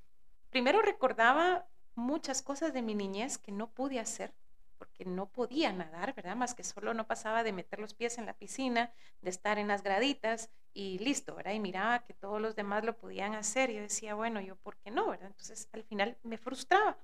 primero 0.56 0.82
recordaba 0.82 1.68
muchas 1.96 2.42
cosas 2.42 2.72
de 2.72 2.82
mi 2.82 2.96
niñez 2.96 3.38
que 3.38 3.52
no 3.52 3.72
pude 3.72 4.00
hacer 4.00 4.34
porque 4.78 5.04
no 5.04 5.26
podía 5.26 5.74
nadar, 5.74 6.16
¿verdad? 6.16 6.38
Más 6.38 6.54
que 6.54 6.64
solo 6.64 6.94
no 6.94 7.08
pasaba 7.08 7.44
de 7.44 7.52
meter 7.52 7.78
los 7.78 7.94
pies 7.94 8.18
en 8.20 8.26
la 8.26 8.38
piscina, 8.38 8.94
de 9.22 9.32
estar 9.32 9.60
en 9.60 9.68
las 9.68 9.84
graditas 9.84 10.50
y 10.74 10.98
listo, 11.00 11.36
¿verdad? 11.36 11.52
Y 11.52 11.60
miraba 11.60 12.06
que 12.06 12.14
todos 12.14 12.40
los 12.40 12.56
demás 12.56 12.86
lo 12.86 12.96
podían 12.96 13.36
hacer 13.36 13.70
yo 13.70 13.82
decía, 13.82 14.16
bueno, 14.16 14.40
yo 14.40 14.56
por 14.56 14.78
qué 14.78 14.92
no, 14.92 15.10
¿verdad? 15.10 15.28
Entonces 15.28 15.68
al 15.74 15.84
final 15.84 16.18
me 16.24 16.38
frustraba. 16.38 16.98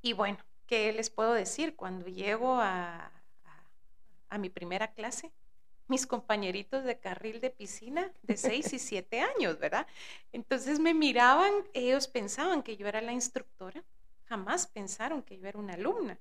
Y 0.00 0.14
bueno, 0.14 0.38
¿qué 0.66 0.90
les 0.94 1.10
puedo 1.10 1.34
decir? 1.34 1.76
Cuando 1.76 2.06
llego 2.06 2.58
a 2.58 3.12
mi 4.38 4.48
primera 4.48 4.94
clase, 4.94 5.30
mis 5.88 6.06
compañeritos 6.06 6.84
de 6.84 6.98
carril 6.98 7.40
de 7.40 7.50
piscina 7.50 8.12
de 8.22 8.36
6 8.36 8.74
y 8.74 8.78
7 8.78 9.20
años, 9.20 9.58
¿verdad? 9.58 9.86
Entonces 10.32 10.78
me 10.78 10.94
miraban, 10.94 11.52
ellos 11.72 12.06
pensaban 12.08 12.62
que 12.62 12.76
yo 12.76 12.86
era 12.86 13.00
la 13.00 13.12
instructora, 13.12 13.82
jamás 14.26 14.66
pensaron 14.66 15.22
que 15.22 15.38
yo 15.38 15.48
era 15.48 15.58
una 15.58 15.74
alumna. 15.74 16.18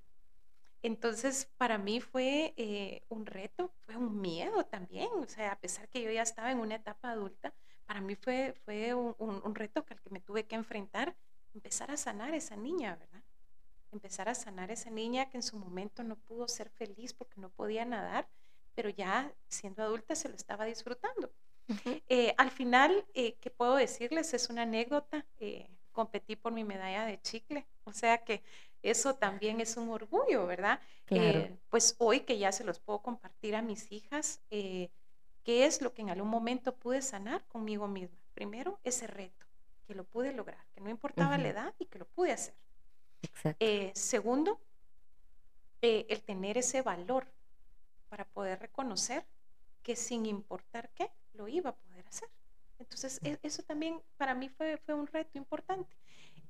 Entonces, 0.83 1.49
para 1.57 1.77
mí 1.77 1.99
fue 1.99 2.53
eh, 2.55 3.03
un 3.09 3.25
reto, 3.25 3.71
fue 3.79 3.97
un 3.97 4.21
miedo 4.21 4.65
también, 4.65 5.09
o 5.15 5.27
sea, 5.27 5.51
a 5.51 5.59
pesar 5.59 5.89
que 5.89 6.01
yo 6.01 6.11
ya 6.11 6.21
estaba 6.21 6.51
en 6.51 6.59
una 6.59 6.75
etapa 6.75 7.09
adulta, 7.09 7.53
para 7.85 7.99
mí 7.99 8.15
fue, 8.15 8.53
fue 8.63 8.93
un, 8.93 9.15
un 9.19 9.55
reto 9.55 9.85
al 9.89 9.99
que 9.99 10.09
me 10.09 10.21
tuve 10.21 10.45
que 10.45 10.55
enfrentar, 10.55 11.15
empezar 11.53 11.91
a 11.91 11.97
sanar 11.97 12.33
esa 12.33 12.55
niña, 12.55 12.95
¿verdad? 12.95 13.23
Empezar 13.91 14.29
a 14.29 14.35
sanar 14.35 14.71
esa 14.71 14.89
niña 14.89 15.29
que 15.29 15.37
en 15.37 15.43
su 15.43 15.57
momento 15.57 16.03
no 16.03 16.15
pudo 16.15 16.47
ser 16.47 16.69
feliz 16.69 17.13
porque 17.13 17.41
no 17.41 17.49
podía 17.49 17.83
nadar 17.83 18.27
pero 18.77 18.91
ya 18.91 19.33
siendo 19.47 19.81
adulta 19.81 20.13
se 20.13 20.29
lo 20.29 20.35
estaba 20.35 20.65
disfrutando. 20.65 21.31
Eh, 22.07 22.35
al 22.37 22.51
final, 22.51 23.03
eh, 23.15 23.35
¿qué 23.41 23.49
puedo 23.49 23.75
decirles? 23.75 24.35
Es 24.35 24.51
una 24.51 24.61
anécdota. 24.61 25.25
Eh, 25.39 25.67
competí 25.91 26.35
por 26.35 26.53
mi 26.53 26.63
medalla 26.63 27.03
de 27.03 27.19
chicle, 27.19 27.65
o 27.85 27.91
sea 27.91 28.23
que 28.23 28.43
eso 28.83 29.15
también 29.15 29.59
es 29.61 29.77
un 29.77 29.89
orgullo, 29.89 30.45
¿verdad? 30.45 30.79
pues 31.69 31.95
hoy 31.97 32.19
que 32.19 32.37
ya 32.37 32.51
se 32.51 32.63
los 32.63 32.79
puedo 32.79 33.01
compartir 33.01 33.55
a 33.55 33.63
mis 33.63 33.91
hijas, 33.91 34.41
¿qué 34.49 34.91
es 35.43 35.81
lo 35.81 35.95
que 35.95 36.03
en 36.03 36.11
algún 36.11 36.29
momento 36.29 36.75
pude 36.75 37.01
sanar 37.01 37.43
conmigo 37.47 37.87
misma? 37.87 38.19
Primero, 38.35 38.79
ese 38.83 39.07
reto, 39.07 39.47
que 39.87 39.95
lo 39.95 40.03
pude 40.03 40.33
lograr, 40.33 40.63
que 40.75 40.81
no 40.81 40.91
importaba 40.91 41.39
la 41.39 41.47
edad 41.47 41.73
y 41.79 41.87
que 41.87 41.97
lo 41.97 42.05
pude 42.05 42.31
hacer. 42.31 42.53
segundo, 43.95 44.61
el 45.81 46.21
tener 46.21 46.59
ese 46.59 46.83
valor 46.83 47.25
para 48.09 48.25
poder 48.25 48.59
reconocer 48.59 49.25
que 49.83 49.95
sin 49.95 50.25
importar 50.25 50.89
qué, 50.95 51.11
lo 51.33 51.47
iba 51.47 51.69
a 51.69 51.75
poder 51.75 52.07
hacer. 52.07 52.29
Entonces, 52.79 53.19
e, 53.23 53.39
eso 53.43 53.63
también 53.63 54.01
para 54.17 54.35
mí 54.35 54.49
fue, 54.49 54.77
fue 54.77 54.93
un 54.93 55.07
reto 55.07 55.37
importante. 55.37 55.95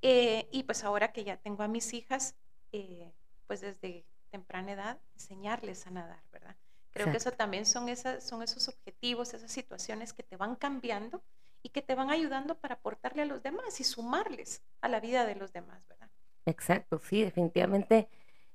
Eh, 0.01 0.47
y 0.51 0.63
pues 0.63 0.83
ahora 0.83 1.11
que 1.11 1.23
ya 1.23 1.37
tengo 1.37 1.63
a 1.63 1.67
mis 1.67 1.93
hijas, 1.93 2.35
eh, 2.71 3.11
pues 3.47 3.61
desde 3.61 4.05
temprana 4.29 4.73
edad, 4.73 4.99
enseñarles 5.13 5.87
a 5.87 5.91
nadar, 5.91 6.21
¿verdad? 6.31 6.55
Creo 6.91 7.11
que 7.11 7.17
eso 7.17 7.31
también 7.31 7.65
son, 7.65 7.89
esas, 7.89 8.23
son 8.23 8.41
esos 8.41 8.67
objetivos, 8.69 9.33
esas 9.33 9.51
situaciones 9.51 10.13
que 10.13 10.23
te 10.23 10.35
van 10.35 10.55
cambiando 10.55 11.21
y 11.61 11.69
que 11.69 11.83
te 11.83 11.93
van 11.93 12.09
ayudando 12.09 12.57
para 12.57 12.75
aportarle 12.75 13.21
a 13.21 13.25
los 13.25 13.43
demás 13.43 13.79
y 13.79 13.83
sumarles 13.83 14.63
a 14.81 14.87
la 14.87 14.99
vida 14.99 15.25
de 15.25 15.35
los 15.35 15.53
demás, 15.53 15.85
¿verdad? 15.87 16.09
Exacto, 16.45 16.99
sí, 16.99 17.21
definitivamente. 17.21 18.09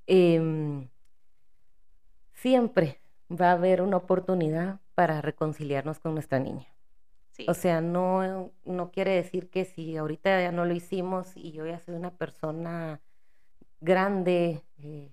Em, 0.06 0.88
siempre 2.42 3.00
va 3.30 3.50
a 3.50 3.52
haber 3.52 3.80
una 3.82 3.96
oportunidad 3.96 4.80
para 4.94 5.22
reconciliarnos 5.22 6.00
con 6.00 6.14
nuestra 6.14 6.40
niña. 6.40 6.66
O 7.48 7.54
sea, 7.54 7.80
no, 7.80 8.52
no 8.64 8.90
quiere 8.90 9.12
decir 9.14 9.48
que 9.48 9.64
si 9.64 9.96
ahorita 9.96 10.42
ya 10.42 10.52
no 10.52 10.66
lo 10.66 10.74
hicimos 10.74 11.34
y 11.36 11.52
yo 11.52 11.64
ya 11.66 11.78
soy 11.80 11.94
una 11.94 12.10
persona 12.10 13.00
grande 13.80 14.62
eh, 14.78 15.10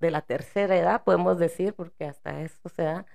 de 0.00 0.10
la 0.10 0.22
tercera 0.22 0.76
edad, 0.76 1.04
podemos 1.04 1.38
decir, 1.38 1.74
porque 1.74 2.04
hasta 2.06 2.40
eso 2.40 2.68
se 2.68 2.82
da, 2.82 3.06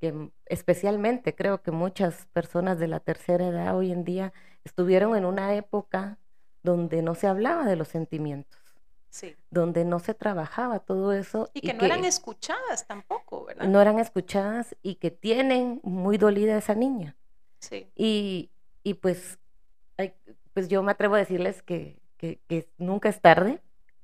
que 0.00 0.30
especialmente 0.46 1.34
creo 1.34 1.60
que 1.62 1.72
muchas 1.72 2.26
personas 2.32 2.78
de 2.78 2.88
la 2.88 3.00
tercera 3.00 3.48
edad 3.48 3.76
hoy 3.76 3.92
en 3.92 4.04
día 4.04 4.32
estuvieron 4.64 5.14
en 5.14 5.24
una 5.24 5.54
época 5.54 6.18
donde 6.62 7.02
no 7.02 7.14
se 7.14 7.26
hablaba 7.26 7.66
de 7.66 7.76
los 7.76 7.88
sentimientos 7.88 8.63
donde 9.50 9.84
no 9.84 9.98
se 9.98 10.14
trabajaba 10.14 10.80
todo 10.80 11.12
eso. 11.12 11.50
Y 11.54 11.60
que 11.60 11.74
no 11.74 11.84
eran 11.84 12.04
escuchadas 12.04 12.86
tampoco, 12.86 13.44
¿verdad? 13.44 13.66
No 13.66 13.80
eran 13.80 13.98
escuchadas 13.98 14.76
y 14.82 14.96
que 14.96 15.10
tienen 15.10 15.80
muy 15.82 16.18
dolida 16.18 16.56
esa 16.56 16.74
niña. 16.74 17.16
Sí. 17.60 17.86
Y, 17.94 18.50
y 18.82 18.94
pues, 18.94 19.38
pues 20.52 20.68
yo 20.68 20.82
me 20.82 20.92
atrevo 20.92 21.14
a 21.14 21.18
decirles 21.18 21.62
que, 21.62 22.00
que, 22.16 22.68
nunca 22.78 23.08
es 23.08 23.20
tarde 23.20 23.60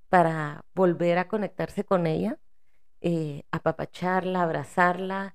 para 0.09 0.65
volver 0.75 1.19
a 1.19 1.29
conectarse 1.29 1.85
con 1.85 2.07
ella, 2.07 2.39
eh, 3.01 3.45
apapacharla, 3.51 4.43
abrazarla 4.43 5.35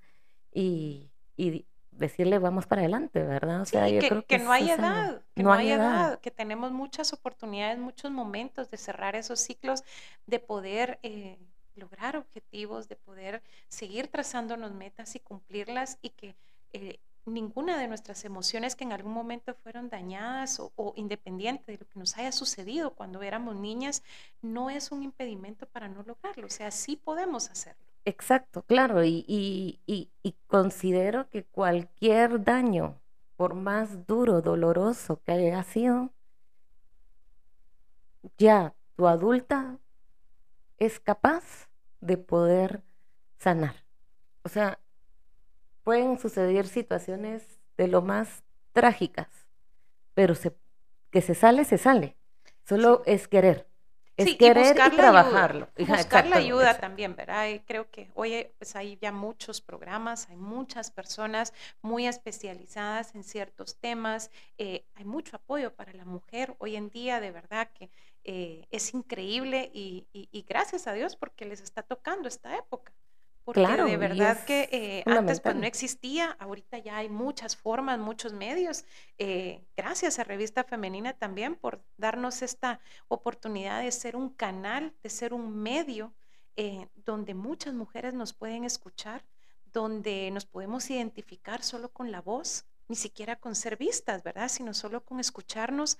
y, 0.53 1.11
y 1.35 1.65
decirle 1.97 2.39
vamos 2.39 2.67
para 2.67 2.81
adelante, 2.81 3.23
¿verdad? 3.23 3.61
O 3.61 3.65
sea, 3.65 3.89
yo 3.89 3.99
que, 3.99 4.09
creo 4.09 4.25
que, 4.25 4.37
no 4.37 4.51
hay 4.51 4.69
edad, 4.69 5.21
que 5.33 5.43
no, 5.43 5.53
hay 5.53 5.71
edad. 5.71 6.19
que 6.19 6.31
tenemos 6.31 6.71
muchas 6.71 7.13
oportunidades, 7.13 7.77
muchos 7.79 8.11
momentos 8.11 8.69
de 8.69 8.77
cerrar 8.77 9.15
esos 9.15 9.39
ciclos, 9.39 9.83
de 10.27 10.39
poder 10.39 10.99
eh, 11.03 11.37
lograr 11.75 12.17
objetivos, 12.17 12.87
de 12.87 12.95
poder 12.95 13.41
seguir 13.67 14.07
trazándonos 14.07 14.73
metas 14.73 15.15
y 15.15 15.19
cumplirlas 15.19 15.97
y 16.01 16.09
que 16.09 16.35
eh, 16.73 16.99
ninguna 17.25 17.77
de 17.79 17.87
nuestras 17.87 18.23
emociones 18.25 18.75
que 18.75 18.83
en 18.83 18.93
algún 18.93 19.13
momento 19.13 19.53
fueron 19.55 19.89
dañadas 19.89 20.59
o, 20.59 20.71
o, 20.75 20.93
independiente 20.95 21.71
de 21.71 21.77
lo 21.79 21.87
que 21.87 21.99
nos 21.99 22.17
haya 22.17 22.31
sucedido 22.31 22.93
cuando 22.93 23.21
éramos 23.23 23.55
niñas, 23.55 24.03
no 24.41 24.69
es 24.69 24.91
un 24.91 25.01
impedimento 25.03 25.65
para 25.65 25.87
no 25.87 26.03
lograrlo. 26.03 26.47
O 26.47 26.51
sea, 26.51 26.71
sí 26.71 26.95
podemos 26.95 27.49
hacerlo. 27.49 27.84
Exacto, 28.05 28.63
claro, 28.63 29.03
y, 29.03 30.11
considero 30.47 31.27
que 31.31 31.43
cualquier 31.43 32.43
daño, 32.43 33.01
por 33.35 33.55
más 33.55 34.05
duro, 34.05 34.41
doloroso 34.41 35.21
que 35.23 35.31
haya 35.31 35.63
sido, 35.63 36.13
ya 38.37 38.75
tu 38.95 39.07
adulta 39.07 39.79
es 40.77 40.99
capaz 40.99 41.67
de 41.99 42.17
poder 42.17 42.83
sanar. 43.39 43.75
O 44.43 44.49
sea, 44.49 44.79
pueden 45.83 46.19
suceder 46.19 46.67
situaciones 46.67 47.59
de 47.75 47.87
lo 47.87 48.03
más 48.03 48.43
trágicas, 48.71 49.29
pero 50.13 50.35
se, 50.35 50.55
que 51.09 51.21
se 51.21 51.33
sale, 51.33 51.65
se 51.65 51.79
sale. 51.79 52.15
Solo 52.63 53.01
es 53.07 53.27
querer. 53.27 53.67
Es 54.17 54.37
querer 54.37 54.75
y, 54.75 54.95
trabajarlo. 54.95 55.67
buscar 55.77 56.27
la 56.27 56.37
ayuda 56.37 56.77
también, 56.77 57.15
¿verdad? 57.15 57.49
Y 57.49 57.59
creo 57.59 57.89
que 57.89 58.09
hoy 58.15 58.47
pues 58.57 58.75
hay 58.75 58.97
ya 59.01 59.11
muchos 59.11 59.59
programas, 59.61 60.29
hay 60.29 60.37
muchas 60.37 60.89
personas 60.89 61.53
muy 61.81 62.07
especializadas 62.07 63.13
en 63.13 63.23
ciertos 63.23 63.77
temas, 63.77 64.31
eh, 64.57 64.85
hay 64.95 65.05
mucho 65.05 65.35
apoyo 65.35 65.73
para 65.73 65.91
la 65.93 66.05
mujer 66.05 66.55
hoy 66.59 66.75
en 66.75 66.89
día, 66.89 67.19
de 67.19 67.31
verdad 67.31 67.69
que 67.73 67.89
eh, 68.23 68.65
es 68.71 68.93
increíble 68.93 69.69
y, 69.73 70.07
y 70.13 70.45
gracias 70.47 70.87
a 70.87 70.93
Dios 70.93 71.15
porque 71.15 71.45
les 71.45 71.61
está 71.61 71.83
tocando 71.83 72.27
esta 72.27 72.57
época 72.57 72.93
porque 73.45 73.61
claro, 73.61 73.85
de 73.85 73.95
verdad 73.95 74.43
que 74.43 74.67
eh, 74.71 75.03
antes 75.05 75.39
pues 75.39 75.55
no 75.55 75.67
existía, 75.67 76.35
ahorita 76.39 76.79
ya 76.79 76.97
hay 76.97 77.09
muchas 77.09 77.55
formas, 77.55 77.99
muchos 77.99 78.33
medios. 78.33 78.85
Eh, 79.19 79.63
gracias 79.77 80.17
a 80.17 80.23
Revista 80.23 80.63
Femenina 80.63 81.13
también 81.13 81.53
por 81.53 81.79
darnos 81.95 82.41
esta 82.41 82.79
oportunidad 83.07 83.83
de 83.83 83.91
ser 83.91 84.15
un 84.15 84.29
canal, 84.29 84.95
de 85.03 85.11
ser 85.11 85.31
un 85.31 85.55
medio 85.55 86.11
eh, 86.55 86.87
donde 87.05 87.35
muchas 87.35 87.75
mujeres 87.75 88.15
nos 88.15 88.33
pueden 88.33 88.63
escuchar, 88.63 89.23
donde 89.71 90.31
nos 90.31 90.45
podemos 90.47 90.89
identificar 90.89 91.61
solo 91.61 91.89
con 91.89 92.11
la 92.11 92.21
voz, 92.21 92.65
ni 92.87 92.95
siquiera 92.95 93.35
con 93.35 93.53
ser 93.53 93.77
vistas, 93.77 94.23
¿verdad? 94.23 94.49
Sino 94.49 94.73
solo 94.73 95.05
con 95.05 95.19
escucharnos, 95.19 95.99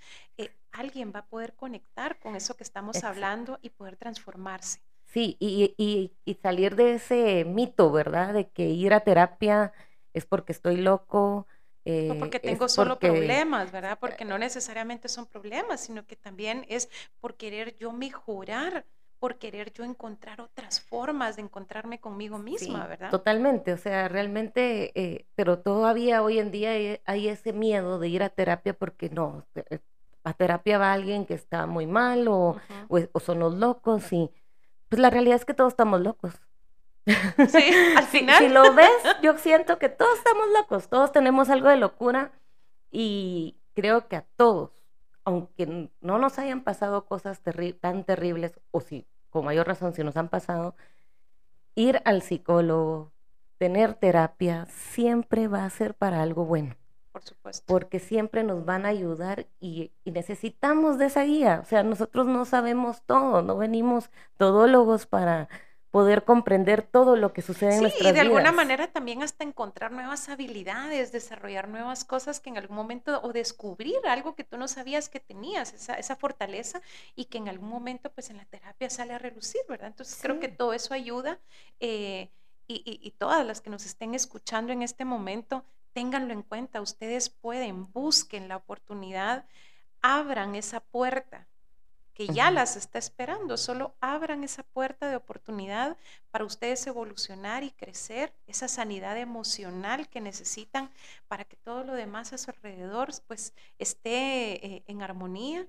alguien 0.71 1.11
va 1.15 1.19
a 1.19 1.25
poder 1.27 1.53
conectar 1.53 2.17
con 2.17 2.35
eso 2.35 2.55
que 2.55 2.63
estamos 2.63 3.03
hablando 3.03 3.59
y 3.61 3.69
poder 3.69 3.97
transformarse. 3.97 4.81
Sí, 5.15 5.37
y, 5.39 6.35
salir 6.43 6.75
de 6.75 6.95
ese 6.95 7.45
mito, 7.45 7.89
¿verdad? 7.89 8.33
De 8.33 8.49
que 8.49 8.65
ir 8.65 8.93
a 8.93 8.99
terapia 8.99 9.71
es 10.13 10.25
porque 10.25 10.51
estoy 10.51 10.75
loco. 10.75 11.47
Eh, 11.85 12.17
porque 12.19 12.41
tengo 12.41 12.67
solo 12.67 12.99
problemas, 12.99 13.71
¿verdad? 13.71 13.97
Porque 13.97 14.25
no 14.25 14.37
necesariamente 14.37 15.07
son 15.07 15.25
problemas, 15.25 15.79
sino 15.79 16.05
que 16.05 16.17
también 16.17 16.65
es 16.67 16.89
por 17.21 17.35
querer 17.35 17.77
yo 17.77 17.93
mejorar, 17.93 18.85
por 19.17 19.37
querer 19.37 19.71
yo 19.71 19.85
encontrar 19.85 20.41
otras 20.41 20.81
formas 20.81 21.37
de 21.37 21.43
encontrarme 21.43 22.01
conmigo 22.01 22.37
misma, 22.37 22.85
¿verdad? 22.85 23.09
Totalmente, 23.09 23.71
o 23.71 23.77
sea, 23.77 24.09
realmente, 24.09 24.91
eh, 25.01 25.27
pero 25.35 25.59
todavía 25.59 26.23
hoy 26.23 26.39
en 26.39 26.51
día 26.51 26.99
hay 27.05 27.29
ese 27.29 27.53
miedo 27.53 27.99
de 27.99 28.09
ir 28.09 28.21
a 28.21 28.27
terapia 28.27 28.73
porque 28.73 29.09
no, 29.09 29.45
eh, 29.55 29.79
a 30.25 30.33
terapia 30.33 30.77
va 30.77 30.91
alguien 30.91 31.25
que 31.25 31.35
está 31.35 31.67
muy 31.67 31.87
mal 31.87 32.27
o, 32.27 32.57
o 32.89 33.19
son 33.21 33.39
los 33.39 33.53
locos 33.53 34.11
y 34.11 34.29
pues 34.89 34.99
la 34.99 35.09
realidad 35.09 35.35
es 35.35 35.45
que 35.45 35.53
todos 35.53 35.73
estamos 35.73 36.01
locos. 36.01 36.33
Sí, 37.05 37.13
al 37.97 38.05
final. 38.05 38.37
Si, 38.39 38.49
lo 38.49 38.73
ves, 38.73 38.89
yo 39.21 39.37
siento 39.37 39.77
que 39.77 39.89
todos 39.89 40.17
estamos 40.17 40.45
locos, 40.53 40.89
todos 40.89 41.11
tenemos 41.11 41.49
algo 41.49 41.69
de 41.69 41.77
locura 41.77 42.31
y 42.91 43.57
creo 43.73 44.07
que 44.07 44.15
a 44.15 44.25
todos, 44.35 44.71
aunque 45.23 45.89
no 46.01 46.17
nos 46.17 46.39
hayan 46.39 46.61
pasado 46.61 47.05
cosas 47.05 47.41
tan 47.79 48.03
terribles, 48.03 48.59
o 48.71 48.81
si, 48.81 49.05
con 49.29 49.45
mayor 49.45 49.67
razón, 49.67 49.93
si 49.93 50.03
nos 50.03 50.17
han 50.17 50.29
pasado, 50.29 50.75
ir 51.75 52.01
al 52.05 52.21
psicólogo, 52.21 53.11
tener 53.57 53.93
terapia, 53.95 54.65
siempre 54.67 55.47
va 55.47 55.65
a 55.65 55.69
ser 55.69 55.93
para 55.93 56.21
algo 56.21 56.45
bueno. 56.45 56.75
Por 57.15 57.23
supuesto. 57.23 57.63
Porque 57.65 57.99
siempre 57.99 58.43
nos 58.43 58.65
van 58.65 58.85
a 58.85 58.89
ayudar 58.89 59.47
y, 59.61 59.93
necesitamos 60.03 60.97
de 60.97 61.05
esa 61.05 61.23
guía. 61.23 61.61
O 61.63 61.65
sea, 61.65 61.81
nosotros 61.81 62.27
no 62.27 62.43
sabemos 62.43 63.03
todo, 63.05 63.41
no 63.41 63.55
venimos 63.55 64.09
todólogos 64.35 65.05
para 65.05 65.47
poder 65.91 66.25
comprender 66.25 66.81
todo 66.81 67.15
lo 67.15 67.31
que 67.31 67.41
sucede 67.41 67.75
en 67.75 67.83
nuestras 67.83 68.01
vidas. 68.01 68.11
y 68.11 68.15
de 68.15 68.19
alguna 68.19 68.51
manera 68.51 68.91
también 68.91 69.23
hasta 69.23 69.45
encontrar 69.45 69.93
nuevas 69.93 70.27
habilidades, 70.27 71.13
desarrollar 71.13 71.69
nuevas 71.69 72.03
cosas 72.03 72.41
que 72.41 72.49
en 72.49 72.57
algún 72.57 72.75
momento, 72.75 73.21
o 73.23 73.31
descubrir 73.31 73.95
algo 74.09 74.35
que 74.35 74.43
tú 74.43 74.57
no 74.57 74.67
sabías 74.67 75.07
que 75.07 75.21
tenías, 75.21 75.71
esa, 75.71 75.93
esa 75.93 76.17
fortaleza, 76.17 76.81
y 77.15 77.25
que 77.25 77.37
en 77.37 77.47
algún 77.47 77.69
momento 77.69 78.11
pues 78.11 78.29
en 78.29 78.35
la 78.35 78.43
terapia 78.43 78.89
sale 78.89 79.13
a 79.13 79.19
relucir, 79.19 79.61
¿verdad? 79.69 79.87
Entonces 79.87 80.19
creo 80.21 80.37
que 80.41 80.49
todo 80.49 80.73
eso 80.73 80.93
ayuda. 80.93 81.39
Eh, 81.79 82.29
y, 82.67 82.99
y, 83.01 83.11
todas 83.11 83.45
las 83.45 83.61
que 83.61 83.69
nos 83.69 83.85
estén 83.85 84.15
escuchando 84.15 84.73
en 84.73 84.81
este 84.81 85.05
momento, 85.05 85.63
ténganlo 85.95 86.33
en 86.33 86.41
cuenta, 86.41 86.81
ustedes 86.81 87.29
pueden, 87.29 87.89
busquen 87.93 88.49
la 88.49 88.57
oportunidad, 88.57 89.45
abran 90.01 90.53
esa 90.55 90.81
puerta 90.81 91.47
que 92.13 92.27
ya 92.27 92.51
las 92.51 92.75
está 92.75 92.99
esperando, 92.99 93.55
solo 93.55 93.95
abran 94.01 94.43
esa 94.43 94.63
puerta 94.63 95.09
de 95.09 95.15
oportunidad 95.15 95.95
para 96.31 96.43
ustedes 96.43 96.85
evolucionar 96.85 97.63
y 97.63 97.71
crecer, 97.71 98.33
esa 98.45 98.67
sanidad 98.67 99.17
emocional 99.17 100.09
que 100.09 100.19
necesitan 100.19 100.91
para 101.29 101.45
que 101.45 101.55
todo 101.55 101.85
lo 101.85 101.93
demás 101.93 102.33
a 102.33 102.37
su 102.37 102.51
alrededor 102.51 103.11
pues 103.27 103.53
esté 103.79 104.65
eh, 104.65 104.83
en 104.87 105.01
armonía 105.01 105.65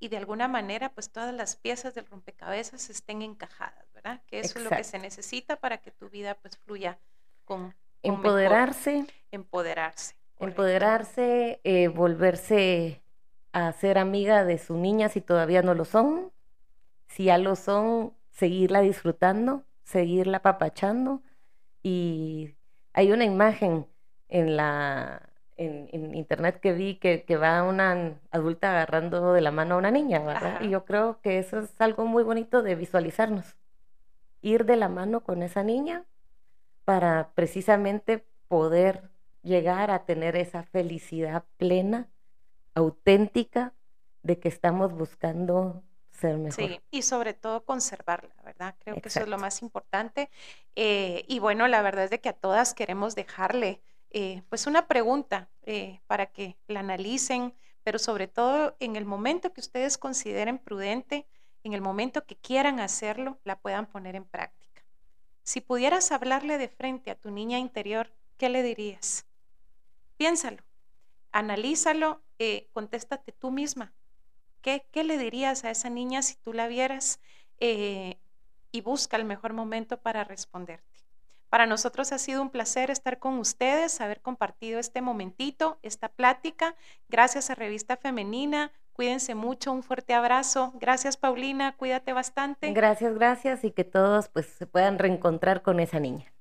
y 0.00 0.08
de 0.08 0.16
alguna 0.16 0.48
manera 0.48 0.88
pues 0.88 1.10
todas 1.10 1.32
las 1.32 1.54
piezas 1.54 1.94
del 1.94 2.06
rompecabezas 2.06 2.90
estén 2.90 3.22
encajadas, 3.22 3.92
¿verdad? 3.92 4.22
Que 4.26 4.40
eso 4.40 4.58
es 4.58 4.64
lo 4.64 4.70
que 4.70 4.84
se 4.84 4.98
necesita 4.98 5.54
para 5.54 5.78
que 5.78 5.92
tu 5.92 6.08
vida 6.08 6.34
pues 6.34 6.56
fluya 6.58 6.98
con 7.44 7.74
Empoderarse. 8.02 9.06
Empoderarse. 9.30 10.14
Empoderarse, 10.38 11.60
eh, 11.64 11.88
volverse 11.88 13.02
a 13.52 13.72
ser 13.72 13.98
amiga 13.98 14.44
de 14.44 14.58
su 14.58 14.76
niña 14.76 15.08
si 15.08 15.20
todavía 15.20 15.62
no 15.62 15.74
lo 15.74 15.84
son. 15.84 16.30
Si 17.08 17.24
ya 17.24 17.38
lo 17.38 17.56
son, 17.56 18.12
seguirla 18.30 18.80
disfrutando, 18.80 19.64
seguirla 19.84 20.40
papachando. 20.42 21.22
Y 21.82 22.54
hay 22.92 23.10
una 23.12 23.24
imagen 23.24 23.86
en 24.28 24.56
la 24.56 25.22
en, 25.56 26.14
internet 26.14 26.60
que 26.60 26.72
vi 26.72 26.96
que, 26.96 27.24
que, 27.24 27.36
va 27.36 27.62
una 27.64 28.14
adulta 28.30 28.70
agarrando 28.70 29.32
de 29.32 29.40
la 29.40 29.50
mano 29.50 29.74
a 29.74 29.78
una 29.78 29.90
niña, 29.90 30.20
¿verdad? 30.20 30.60
Y 30.62 30.70
yo 30.70 30.84
creo 30.84 31.20
que 31.20 31.38
eso 31.38 31.58
es 31.58 31.80
algo 31.80 32.06
muy 32.06 32.22
bonito 32.22 32.62
de 32.62 32.76
visualizarnos. 32.76 33.56
Ir 34.40 34.64
de 34.66 34.76
la 34.76 34.88
mano 34.88 35.20
con 35.24 35.42
esa 35.42 35.64
niña 35.64 36.04
para 36.88 37.32
precisamente 37.34 38.24
poder 38.48 39.10
llegar 39.42 39.90
a 39.90 40.06
tener 40.06 40.36
esa 40.36 40.62
felicidad 40.62 41.44
plena, 41.58 42.08
auténtica, 42.72 43.74
de 44.22 44.38
que 44.38 44.48
estamos 44.48 44.94
buscando 44.94 45.82
ser 46.12 46.38
mejor. 46.38 46.64
Sí, 46.64 46.80
y 46.90 47.02
sobre 47.02 47.34
todo 47.34 47.62
conservarla, 47.66 48.34
¿verdad? 48.42 48.74
Creo 48.78 49.02
que 49.02 49.08
eso 49.08 49.20
es 49.20 49.28
lo 49.28 49.36
más 49.36 49.60
importante. 49.60 50.30
Eh, 50.76 51.26
y 51.28 51.40
bueno, 51.40 51.68
la 51.68 51.82
verdad 51.82 52.04
es 52.04 52.10
de 52.10 52.22
que 52.22 52.30
a 52.30 52.32
todas 52.32 52.72
queremos 52.72 53.14
dejarle 53.14 53.82
eh, 54.08 54.40
pues 54.48 54.66
una 54.66 54.88
pregunta 54.88 55.50
eh, 55.66 56.00
para 56.06 56.32
que 56.32 56.56
la 56.68 56.80
analicen, 56.80 57.52
pero 57.84 57.98
sobre 57.98 58.28
todo 58.28 58.76
en 58.80 58.96
el 58.96 59.04
momento 59.04 59.52
que 59.52 59.60
ustedes 59.60 59.98
consideren 59.98 60.56
prudente, 60.56 61.26
en 61.64 61.74
el 61.74 61.82
momento 61.82 62.24
que 62.24 62.36
quieran 62.36 62.80
hacerlo, 62.80 63.38
la 63.44 63.58
puedan 63.58 63.84
poner 63.84 64.16
en 64.16 64.24
práctica. 64.24 64.67
Si 65.48 65.62
pudieras 65.62 66.12
hablarle 66.12 66.58
de 66.58 66.68
frente 66.68 67.10
a 67.10 67.14
tu 67.14 67.30
niña 67.30 67.58
interior, 67.58 68.12
¿qué 68.36 68.50
le 68.50 68.62
dirías? 68.62 69.24
Piénsalo, 70.18 70.62
analízalo, 71.32 72.20
eh, 72.38 72.68
contéstate 72.74 73.32
tú 73.32 73.50
misma. 73.50 73.94
¿Qué, 74.60 74.86
¿Qué, 74.92 75.04
le 75.04 75.16
dirías 75.16 75.64
a 75.64 75.70
esa 75.70 75.88
niña 75.88 76.20
si 76.20 76.34
tú 76.34 76.52
la 76.52 76.68
vieras? 76.68 77.18
Eh, 77.60 78.18
y 78.72 78.82
busca 78.82 79.16
el 79.16 79.24
mejor 79.24 79.54
momento 79.54 79.96
para 79.96 80.22
responderte. 80.22 80.98
Para 81.48 81.64
nosotros 81.64 82.12
ha 82.12 82.18
sido 82.18 82.42
un 82.42 82.50
placer 82.50 82.90
estar 82.90 83.18
con 83.18 83.38
ustedes, 83.38 84.02
haber 84.02 84.20
compartido 84.20 84.78
este 84.78 85.00
momentito, 85.00 85.78
esta 85.80 86.10
plática. 86.10 86.76
Gracias 87.08 87.48
a 87.48 87.54
Revista 87.54 87.96
Femenina, 87.96 88.70
Cuídense 88.98 89.36
mucho, 89.36 89.70
un 89.70 89.84
fuerte 89.84 90.12
abrazo. 90.12 90.72
Gracias, 90.80 91.16
Paulina, 91.16 91.76
cuídate 91.76 92.12
bastante. 92.12 92.72
Gracias, 92.72 93.14
gracias 93.14 93.62
y 93.62 93.70
que 93.70 93.84
todos 93.84 94.28
pues 94.28 94.46
se 94.46 94.66
puedan 94.66 94.98
reencontrar 94.98 95.62
con 95.62 95.78
esa 95.78 96.00
niña. 96.00 96.32